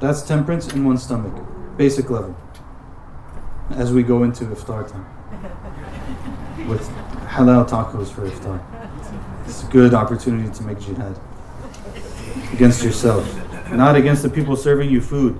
[0.00, 1.34] That's temperance in one's stomach.
[1.76, 2.36] Basic level.
[3.70, 5.06] As we go into iftar time.
[6.68, 6.88] With
[7.36, 8.58] halal tacos for iftar.
[9.46, 11.18] It's a good opportunity to make jihad
[12.52, 13.24] against yourself,
[13.70, 15.38] not against the people serving you food.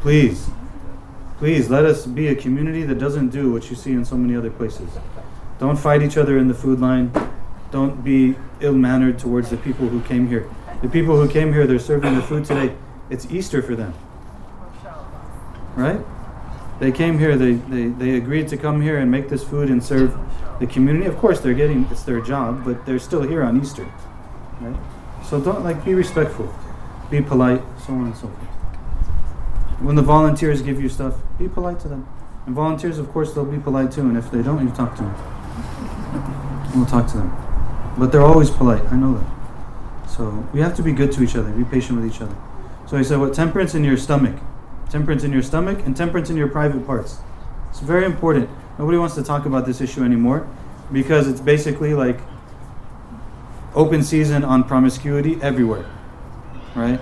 [0.00, 0.50] Please,
[1.38, 4.34] please let us be a community that doesn't do what you see in so many
[4.34, 4.90] other places.
[5.60, 7.12] Don't fight each other in the food line.
[7.70, 10.50] Don't be ill mannered towards the people who came here.
[10.82, 12.74] The people who came here, they're serving the food today.
[13.08, 13.94] It's Easter for them.
[15.76, 16.00] Right?
[16.82, 19.80] They came here, they, they, they agreed to come here and make this food and
[19.80, 20.18] serve
[20.58, 21.06] the community.
[21.06, 23.84] Of course, they're getting, it's their job, but they're still here on Easter.
[24.60, 24.76] Right?
[25.24, 26.52] So don't, like, be respectful,
[27.08, 28.48] be polite, so on and so forth.
[29.78, 32.04] When the volunteers give you stuff, be polite to them.
[32.46, 35.02] And volunteers, of course, they'll be polite too, and if they don't, you talk to
[35.04, 35.14] them.
[36.74, 37.30] We'll talk to them.
[37.96, 40.10] But they're always polite, I know that.
[40.10, 42.36] So we have to be good to each other, be patient with each other.
[42.88, 43.34] So he said, what?
[43.34, 44.34] Temperance in your stomach
[44.92, 47.18] temperance in your stomach, and temperance in your private parts.
[47.70, 48.50] It's very important.
[48.78, 50.46] Nobody wants to talk about this issue anymore
[50.92, 52.20] because it's basically like
[53.74, 55.86] open season on promiscuity everywhere,
[56.74, 57.00] right?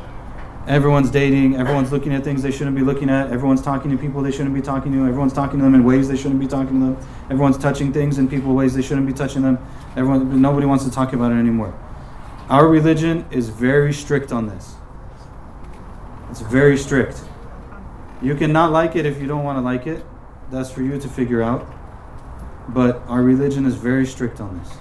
[0.69, 4.23] Everyone's dating, everyone's looking at things they shouldn't be looking at, everyone's talking to people
[4.23, 6.79] they shouldn't be talking to, everyone's talking to them in ways they shouldn't be talking
[6.79, 9.59] to them, everyone's touching things in people ways they shouldn't be touching them.
[9.97, 11.75] Everyone nobody wants to talk about it anymore.
[12.49, 14.75] Our religion is very strict on this.
[16.31, 17.21] It's very strict.
[18.23, 20.05] You can not like it if you don't want to like it.
[20.51, 21.67] That's for you to figure out.
[22.69, 24.73] But our religion is very strict on this.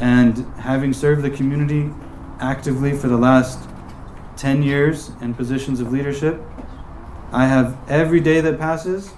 [0.00, 1.90] And having served the community
[2.38, 3.68] actively for the last
[4.36, 6.40] 10 years in positions of leadership,
[7.32, 9.12] I have every day that passes,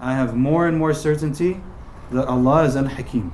[0.00, 1.60] I have more and more certainty
[2.10, 3.32] that Allah is Al Hakim,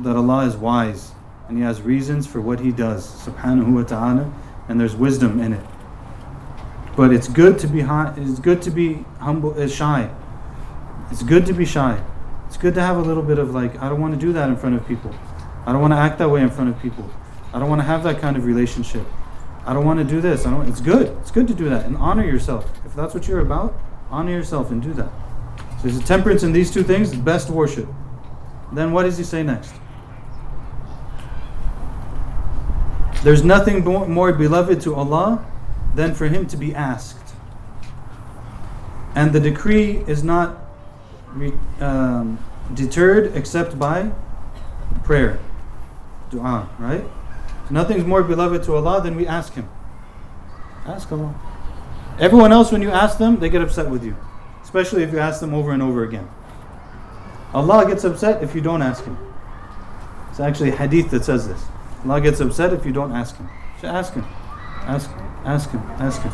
[0.00, 1.12] that Allah is wise,
[1.48, 4.32] and He has reasons for what He does, subhanahu wa ta'ala,
[4.68, 5.64] and there's wisdom in it.
[6.96, 10.10] But it's good to be high, it's good to be humble, uh, shy.
[11.10, 12.02] It's good to be shy.
[12.46, 14.48] It's good to have a little bit of like, I don't want to do that
[14.48, 15.14] in front of people.
[15.66, 17.08] I don't want to act that way in front of people.
[17.54, 19.06] I don't want to have that kind of relationship.
[19.64, 20.44] I don't want to do this.
[20.44, 20.68] I don't.
[20.68, 21.16] It's good.
[21.20, 22.70] It's good to do that and honor yourself.
[22.84, 23.78] If that's what you're about,
[24.10, 25.10] honor yourself and do that.
[25.76, 27.14] So there's a temperance in these two things.
[27.14, 27.88] Best worship.
[28.72, 29.72] Then what does he say next?
[33.22, 35.46] There's nothing more beloved to Allah
[35.94, 37.34] than for him to be asked.
[39.14, 40.58] And the decree is not
[41.80, 42.38] um,
[42.74, 44.10] deterred except by
[45.04, 45.38] prayer,
[46.30, 47.04] dua, right?
[47.70, 49.68] Nothing's more beloved to Allah than we ask Him.
[50.86, 51.34] Ask Allah.
[52.18, 54.16] Everyone else, when you ask them, they get upset with you,
[54.62, 56.28] especially if you ask them over and over again.
[57.54, 59.16] Allah gets upset if you don't ask Him.
[60.30, 61.64] It's actually hadith that says this.
[62.04, 63.48] Allah gets upset if you don't ask Him.
[63.80, 64.26] So ask Him.
[64.86, 65.10] Ask.
[65.44, 66.32] Ask him, ask him.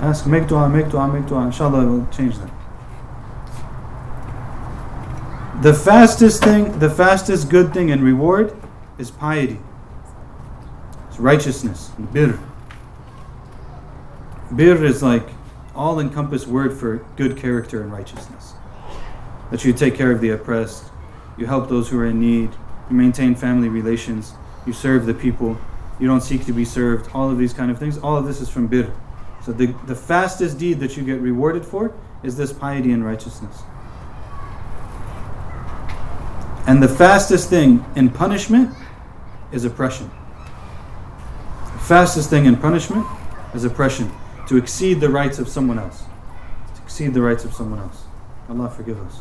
[0.00, 1.46] Ask, make dua, make dua, make dua.
[1.46, 2.50] Inshallah, will change that.
[5.62, 8.54] The fastest thing, the fastest good thing and reward
[8.98, 9.58] is piety.
[11.08, 12.38] It's righteousness, bir.
[14.52, 15.28] Bir is like
[15.74, 18.54] all encompassed word for good character and righteousness.
[19.50, 20.84] That you take care of the oppressed,
[21.36, 22.50] you help those who are in need,
[22.88, 24.34] you maintain family relations,
[24.66, 25.58] you serve the people,
[26.00, 27.98] you don't seek to be served, all of these kind of things.
[27.98, 28.92] All of this is from bir.
[29.44, 33.62] So the, the fastest deed that you get rewarded for is this piety and righteousness.
[36.66, 38.74] And the fastest thing in punishment
[39.50, 40.10] is oppression.
[41.72, 43.04] The fastest thing in punishment
[43.52, 44.10] is oppression,
[44.48, 46.04] to exceed the rights of someone else.
[46.76, 48.04] To exceed the rights of someone else.
[48.48, 49.20] Allah forgive us.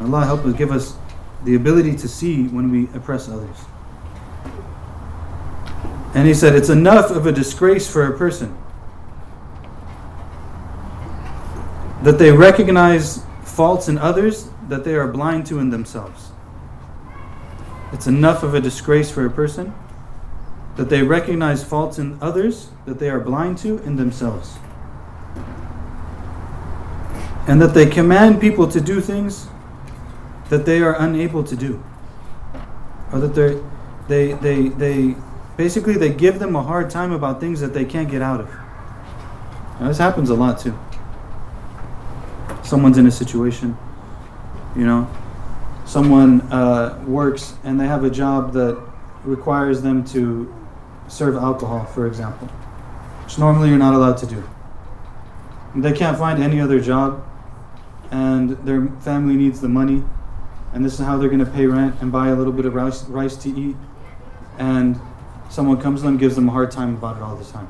[0.00, 0.96] Allah help us give us
[1.44, 3.56] the ability to see when we oppress others.
[6.16, 8.56] And he said, It's enough of a disgrace for a person
[12.02, 16.30] that they recognize faults in others that they are blind to in themselves.
[17.92, 19.74] It's enough of a disgrace for a person
[20.76, 24.56] that they recognize faults in others that they are blind to in themselves.
[27.46, 29.48] And that they command people to do things
[30.48, 31.84] that they are unable to do.
[33.12, 33.60] Or that they
[34.08, 35.16] they they they
[35.56, 38.50] basically they give them a hard time about things that they can't get out of.
[39.80, 40.78] Now, this happens a lot too.
[42.62, 43.76] Someone's in a situation,
[44.74, 45.08] you know,
[45.84, 48.82] someone uh, works and they have a job that
[49.24, 50.52] requires them to
[51.08, 52.48] serve alcohol, for example,
[53.24, 54.42] which normally you're not allowed to do.
[55.74, 57.22] They can't find any other job,
[58.10, 60.02] and their family needs the money,
[60.72, 62.74] and this is how they're going to pay rent and buy a little bit of
[62.74, 63.76] rice, rice to eat.
[64.58, 64.98] And
[65.56, 67.66] someone comes to them, gives them a hard time about it all the time.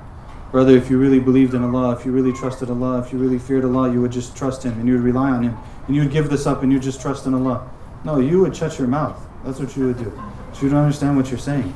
[0.51, 3.39] Brother, if you really believed in Allah, if you really trusted Allah, if you really
[3.39, 5.57] feared Allah, you would just trust Him and you would rely on Him
[5.87, 7.71] and you would give this up and you just trust in Allah.
[8.05, 9.25] No, you would shut your mouth.
[9.45, 10.13] That's what you would do.
[10.53, 11.73] So you don't understand what you're saying.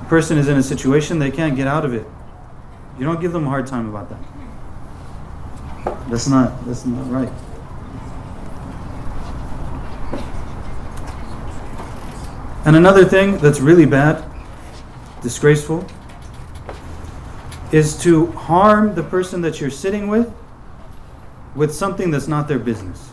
[0.00, 2.06] A person is in a situation they can't get out of it.
[2.98, 6.08] You don't give them a hard time about that.
[6.08, 7.32] That's not that's not right.
[12.64, 14.31] And another thing that's really bad,
[15.22, 15.86] disgraceful,
[17.70, 20.32] is to harm the person that you're sitting with
[21.54, 23.10] with something that's not their business.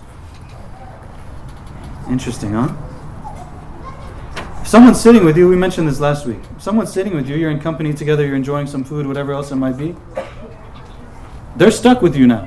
[2.10, 2.74] Interesting, huh?
[4.62, 6.40] If someone's sitting with you, we mentioned this last week.
[6.56, 9.52] If someone's sitting with you, you're in company together, you're enjoying some food, whatever else
[9.52, 9.96] it might be.
[11.56, 12.46] They're stuck with you now.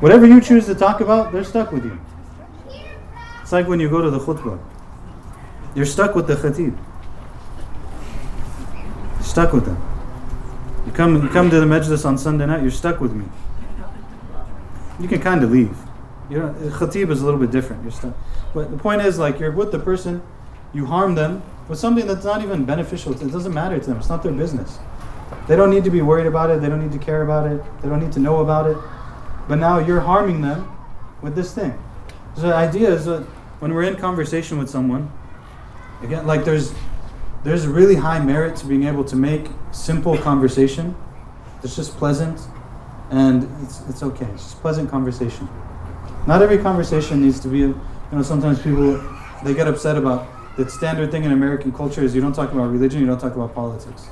[0.00, 1.98] Whatever you choose to talk about, they're stuck with you.
[3.42, 4.58] It's like when you go to the khutbah.
[5.74, 6.76] You're stuck with the khatib.
[9.38, 9.80] Stuck with them.
[10.84, 13.24] You come, you come to the majlis on Sunday night, you're stuck with me.
[14.98, 15.78] You can kind of leave.
[16.28, 17.84] You know, khatib is a little bit different.
[17.84, 18.16] You're stuck.
[18.52, 20.22] But the point is, like, you're with the person,
[20.74, 23.12] you harm them with something that's not even beneficial.
[23.12, 23.98] It doesn't matter to them.
[23.98, 24.80] It's not their business.
[25.46, 26.60] They don't need to be worried about it.
[26.60, 27.62] They don't need to care about it.
[27.80, 28.76] They don't need to know about it.
[29.46, 30.68] But now you're harming them
[31.22, 31.80] with this thing.
[32.34, 33.22] So the idea is that
[33.60, 35.12] when we're in conversation with someone,
[36.02, 36.74] again, like there's
[37.44, 40.96] there's really high merit to being able to make simple conversation
[41.62, 42.40] It's just pleasant
[43.10, 44.26] and it's, it's okay.
[44.26, 45.48] It's just pleasant conversation.
[46.26, 47.80] Not every conversation needs to be, you
[48.12, 49.02] know, sometimes people,
[49.44, 52.70] they get upset about the standard thing in American culture is you don't talk about
[52.70, 54.08] religion, you don't talk about politics.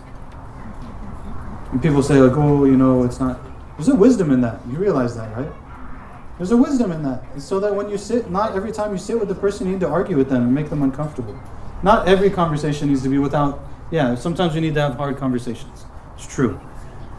[1.73, 3.39] And people say like, oh, you know, it's not,
[3.77, 4.61] there's a wisdom in that.
[4.71, 5.53] You realize that, right?
[6.39, 7.23] There's a wisdom in that.
[7.41, 9.81] So that when you sit, not every time you sit with the person, you need
[9.81, 11.39] to argue with them and make them uncomfortable.
[11.83, 15.85] Not every conversation needs to be without, yeah, sometimes we need to have hard conversations.
[16.17, 16.61] It's true.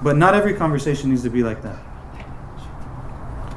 [0.02, 1.80] But not every conversation needs to be like that.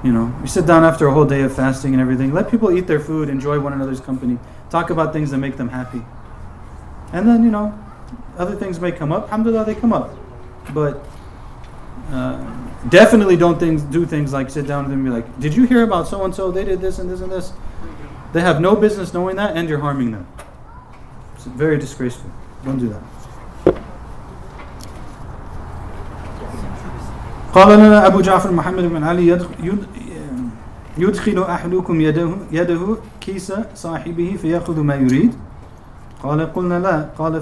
[0.02, 2.32] You know, you sit down after a whole day of fasting and everything.
[2.32, 4.38] Let people eat their food, enjoy one another's company,
[4.70, 6.02] talk about things that make them happy.
[7.12, 7.78] And then, you know,
[8.38, 9.24] other things may come up.
[9.24, 10.14] Alhamdulillah, they come up.
[10.72, 11.04] But
[12.10, 12.42] uh,
[12.88, 15.64] definitely don't things do things like sit down with them and be like, "Did you
[15.64, 16.50] hear about so and so?
[16.50, 17.52] They did this and this and this."
[18.32, 20.26] They have no business knowing that, and you're harming them.
[21.39, 22.29] It's very disgraceful.
[22.65, 23.01] Don't do that.
[27.55, 29.27] قال لنا أبو جعفر محمد بن علي
[30.97, 35.35] يدخل أحدكم يده, يده كيس صاحبه فيأخذ ما يريد
[36.23, 37.41] قال قلنا لا قال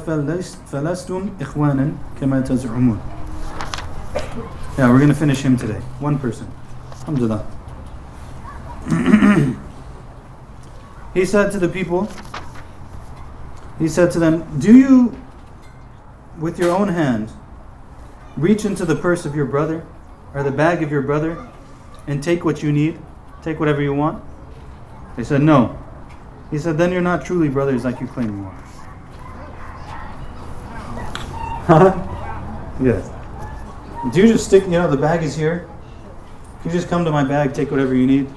[0.72, 1.92] فلستم إخوانا
[2.22, 2.98] كما تزعمون
[4.78, 5.80] Yeah, we're going to finish him today.
[6.00, 6.48] One person.
[7.02, 7.46] Alhamdulillah.
[11.14, 12.10] he said to the people,
[13.79, 15.17] he said to them, Do you,
[16.39, 17.31] with your own hand,
[18.37, 19.87] reach into the purse of your brother
[20.35, 21.49] or the bag of your brother
[22.07, 22.99] and take what you need?
[23.43, 24.23] Take whatever you want?
[25.17, 25.79] They said, No.
[26.51, 28.65] He said, Then you're not truly brothers like you claim you are.
[31.69, 31.93] Huh?
[32.83, 33.11] yes.
[34.15, 35.69] Do you just stick, you know, the bag is here?
[36.63, 38.31] Can You just come to my bag, take whatever you need.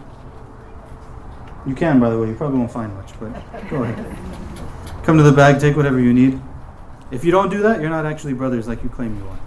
[1.66, 2.28] You can, by the way.
[2.28, 4.18] You probably won't find much, but go ahead.
[5.04, 6.40] Come to the bag, take whatever you need.
[7.12, 9.40] If you don't do that, you're not actually brothers like you claim you are.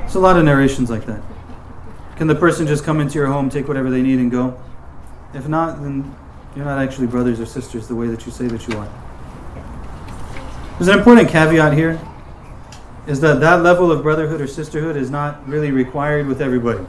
[0.00, 1.22] There's a lot of narrations like that.
[2.16, 4.60] Can the person just come into your home, take whatever they need, and go?
[5.32, 6.14] If not, then
[6.56, 8.88] you're not actually brothers or sisters the way that you say that you are.
[10.78, 12.00] There's an important caveat here
[13.06, 16.84] is that that level of brotherhood or sisterhood is not really required with everybody.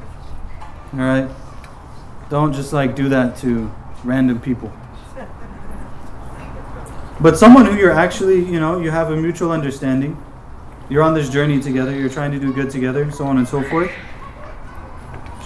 [0.93, 1.29] All right?
[2.29, 3.71] Don't just like do that to
[4.03, 4.71] random people.
[7.21, 10.21] But someone who you're actually, you know, you have a mutual understanding,
[10.89, 13.61] you're on this journey together, you're trying to do good together, so on and so
[13.61, 13.91] forth.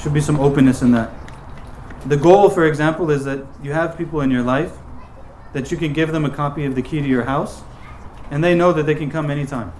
[0.01, 1.11] Should be some openness in that.
[2.05, 4.71] The goal, for example, is that you have people in your life
[5.51, 7.61] that you can give them a copy of the key to your house
[8.31, 9.73] and they know that they can come anytime.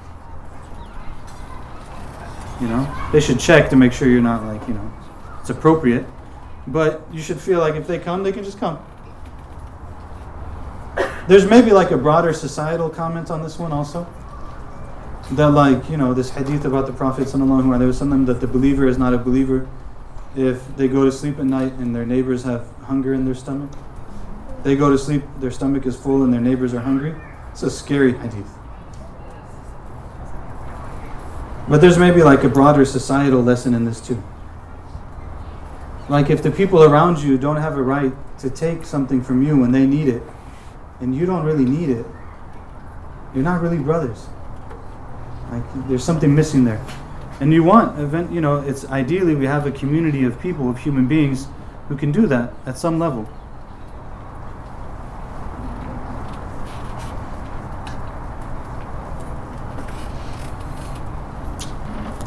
[2.59, 4.93] You know, they should check to make sure you're not like, you know,
[5.39, 6.05] it's appropriate.
[6.67, 8.79] But you should feel like if they come, they can just come.
[11.27, 14.07] There's maybe like a broader societal comment on this one also.
[15.31, 19.17] That like, you know, this hadith about the Prophet that the believer is not a
[19.17, 19.67] believer
[20.35, 23.71] if they go to sleep at night and their neighbors have hunger in their stomach.
[24.63, 27.15] They go to sleep, their stomach is full and their neighbors are hungry.
[27.51, 28.49] It's a scary hadith.
[31.67, 34.21] But there's maybe like a broader societal lesson in this too.
[36.07, 39.57] Like if the people around you don't have a right to take something from you
[39.57, 40.21] when they need it,
[41.00, 42.06] and you don't really need it,
[43.34, 44.26] you're not really brothers.
[45.50, 46.84] Like there's something missing there.
[47.40, 50.78] And you want event you know, it's ideally we have a community of people, of
[50.78, 51.48] human beings
[51.88, 53.28] who can do that at some level.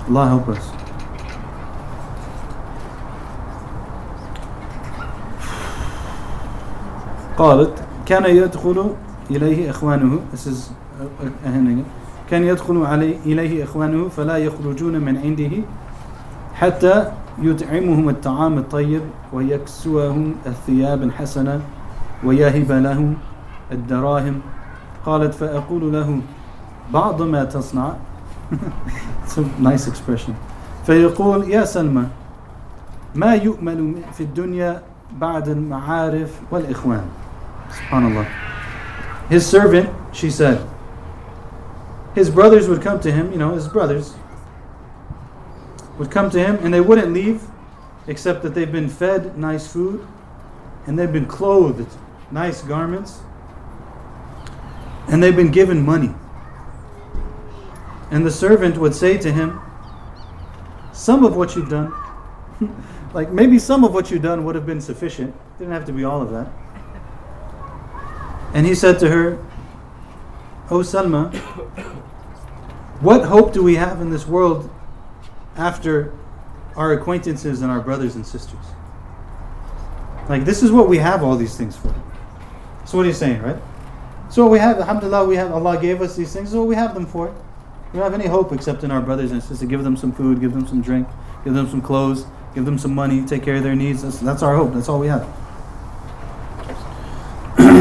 [0.09, 0.69] Allah help us.
[7.37, 8.94] قالت كان يدخل
[9.30, 10.72] إليه إخوانه This is
[12.30, 15.50] كان يدخل علي إليه إخوانه فلا يخرجون من عنده
[16.54, 17.12] حتى
[17.42, 19.02] يطعمهم الطعام الطيب
[19.32, 21.60] ويكسوهم الثياب الحسنة
[22.24, 23.14] ويهب لهم
[23.72, 24.40] الدراهم.
[25.06, 26.20] قالت فأقول له
[26.92, 27.92] بعض ما تصنع.
[29.26, 30.32] It's a nice expression.
[30.86, 32.04] فيقول يا سلمى
[33.14, 34.82] ما يؤمل في الدنيا
[35.20, 37.04] بعد المعارف والإخوان؟
[37.70, 39.28] Subhanallah.
[39.28, 40.66] His servant, she said,
[42.14, 44.14] his brothers would come to him, you know, his brothers
[45.98, 47.42] would come to him and they wouldn't leave
[48.06, 50.06] except that they've been fed nice food
[50.86, 51.88] and they've been clothed
[52.30, 53.20] nice garments
[55.08, 56.14] and they've been given money.
[58.10, 59.60] And the servant would say to him,
[60.92, 61.92] Some of what you've done,
[63.14, 65.30] like maybe some of what you've done would have been sufficient.
[65.30, 66.48] It didn't have to be all of that.
[68.54, 69.38] And he said to her,
[70.70, 71.34] O Salma,
[73.00, 74.70] what hope do we have in this world
[75.56, 76.12] after
[76.76, 78.64] our acquaintances and our brothers and sisters?
[80.28, 81.94] Like, this is what we have all these things for.
[82.84, 83.56] So, what are you saying, right?
[84.30, 86.94] So, we have, alhamdulillah, we have, Allah gave us these things, so what we have
[86.94, 87.34] them for.
[87.92, 89.66] We don't have any hope except in our brothers and sisters.
[89.66, 91.08] Give them some food, give them some drink,
[91.44, 94.02] give them some clothes, give them some money, take care of their needs.
[94.02, 95.26] That's, that's our hope, that's all we have.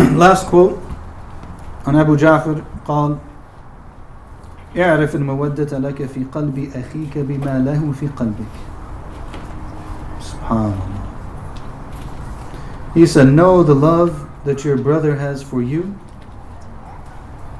[0.16, 0.80] last quote
[1.86, 3.16] on Abu Ja'far قال
[4.76, 8.55] اعرف المودة لك في قلب أخيك بما له في قلبك
[10.20, 11.02] SubhanAllah
[12.94, 15.98] He said know the love that your brother has for you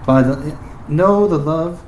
[0.07, 0.57] by the
[0.89, 1.83] know the love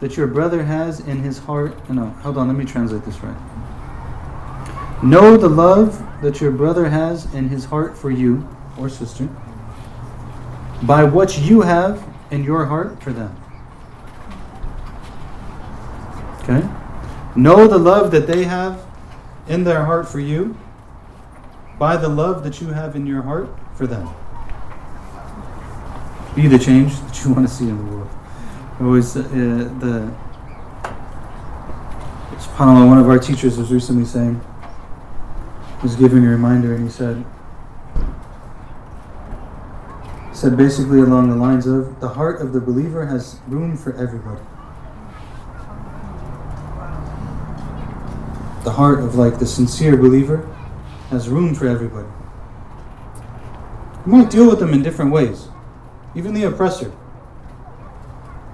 [0.00, 3.36] that your brother has in his heart no hold on let me translate this right
[5.02, 8.48] know the love that your brother has in his heart for you
[8.78, 9.28] or sister
[10.85, 13.35] by what you have in your heart for them.
[16.41, 16.67] Okay?
[17.35, 18.85] Know the love that they have
[19.47, 20.57] in their heart for you
[21.79, 24.09] by the love that you have in your heart for them.
[26.35, 28.09] Be the change that you want to see in the world.
[28.81, 30.13] Always, uh, the
[32.37, 34.41] SubhanAllah, one of our teachers was recently saying,
[35.81, 37.23] was giving a reminder, and he said,
[40.43, 44.41] said basically along the lines of the heart of the believer has room for everybody.
[48.65, 50.45] The heart of like the sincere believer
[51.11, 52.09] has room for everybody.
[54.05, 55.47] You might deal with them in different ways.
[56.13, 56.91] Even the oppressor.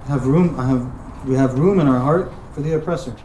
[0.05, 3.15] Have room I have we have room in our heart for the oppressor.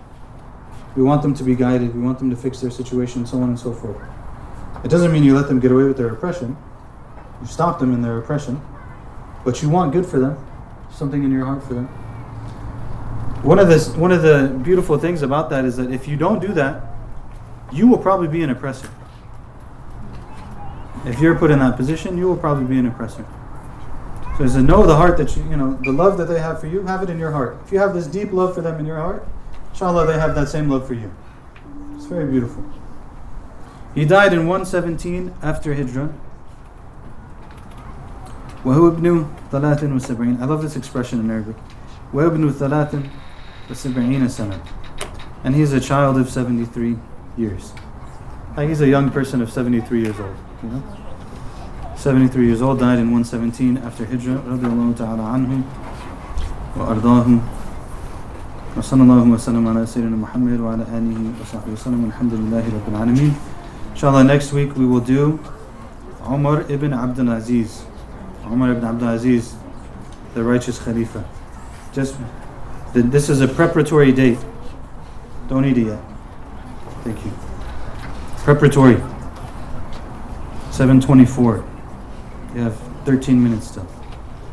[0.97, 3.51] We want them to be guided, we want them to fix their situation, so on
[3.51, 4.01] and so forth.
[4.83, 6.57] It doesn't mean you let them get away with their oppression.
[7.41, 8.61] You stop them in their oppression,
[9.45, 10.39] but you want good for them,
[10.91, 11.87] something in your heart for them.
[13.45, 16.41] One of the one of the beautiful things about that is that if you don't
[16.41, 16.83] do that,
[17.73, 18.89] you will probably be an oppressor.
[21.05, 23.27] If you're put in that position, you will probably be an oppressor.
[24.39, 26.61] So he said, know the heart that you, you know, the love that they have
[26.61, 27.59] for you, have it in your heart.
[27.65, 29.27] If you have this deep love for them in your heart,
[29.71, 31.13] inshallah, they have that same love for you.
[31.95, 32.65] It's very beautiful.
[33.95, 36.13] He died in 117 after Hijrah.
[38.66, 41.56] وهو ابن ثلاث وسبعين I love this expression in Arabic
[42.14, 42.96] وهو ابن ثلاث
[43.72, 44.60] وسبعين سنة
[45.44, 46.98] and he's a child of 73
[47.38, 47.74] years
[48.58, 50.84] like he's a young person of 73 years old you know
[51.96, 55.62] 73 years old died in 117 after Hijrah رضي الله تعالى عنه
[56.78, 57.28] وأرضاه
[58.78, 63.34] وصلى الله وسلم على سيدنا محمد وعلى آله وصحبه وسلم الحمد لله رب العالمين
[63.96, 65.40] Inshallah next week we will do
[66.24, 67.84] Umar ibn Abdul Aziz
[68.47, 69.55] Umar ibn Abdul Aziz
[70.35, 71.25] the righteous Khalifa.
[71.93, 72.17] Just
[72.93, 74.39] this is a preparatory date.
[75.49, 76.01] Don't eat it yet.
[77.05, 77.33] Thank you.
[78.45, 78.97] Preparatory.
[80.71, 81.65] 724
[82.55, 83.87] you have 13 minutes still.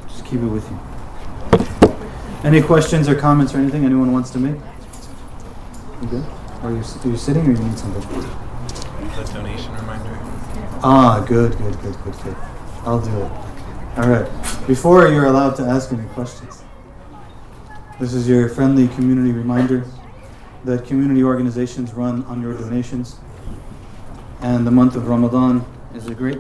[0.08, 0.80] Just keep it with you.
[2.44, 4.60] Any questions or comments or anything anyone wants to make?
[6.10, 6.26] Good?
[6.64, 8.02] Are you, are you sitting or you need something?
[8.02, 10.18] The donation reminder.
[10.84, 12.36] Ah, good, good, good, good, good.
[12.86, 13.51] I'll do it.
[13.98, 14.26] All right.
[14.68, 16.64] Before you're allowed to ask any questions,
[18.00, 19.86] this is your friendly community reminder
[20.64, 23.18] that community organizations run on your donations,
[24.40, 26.40] and the month of Ramadan is a great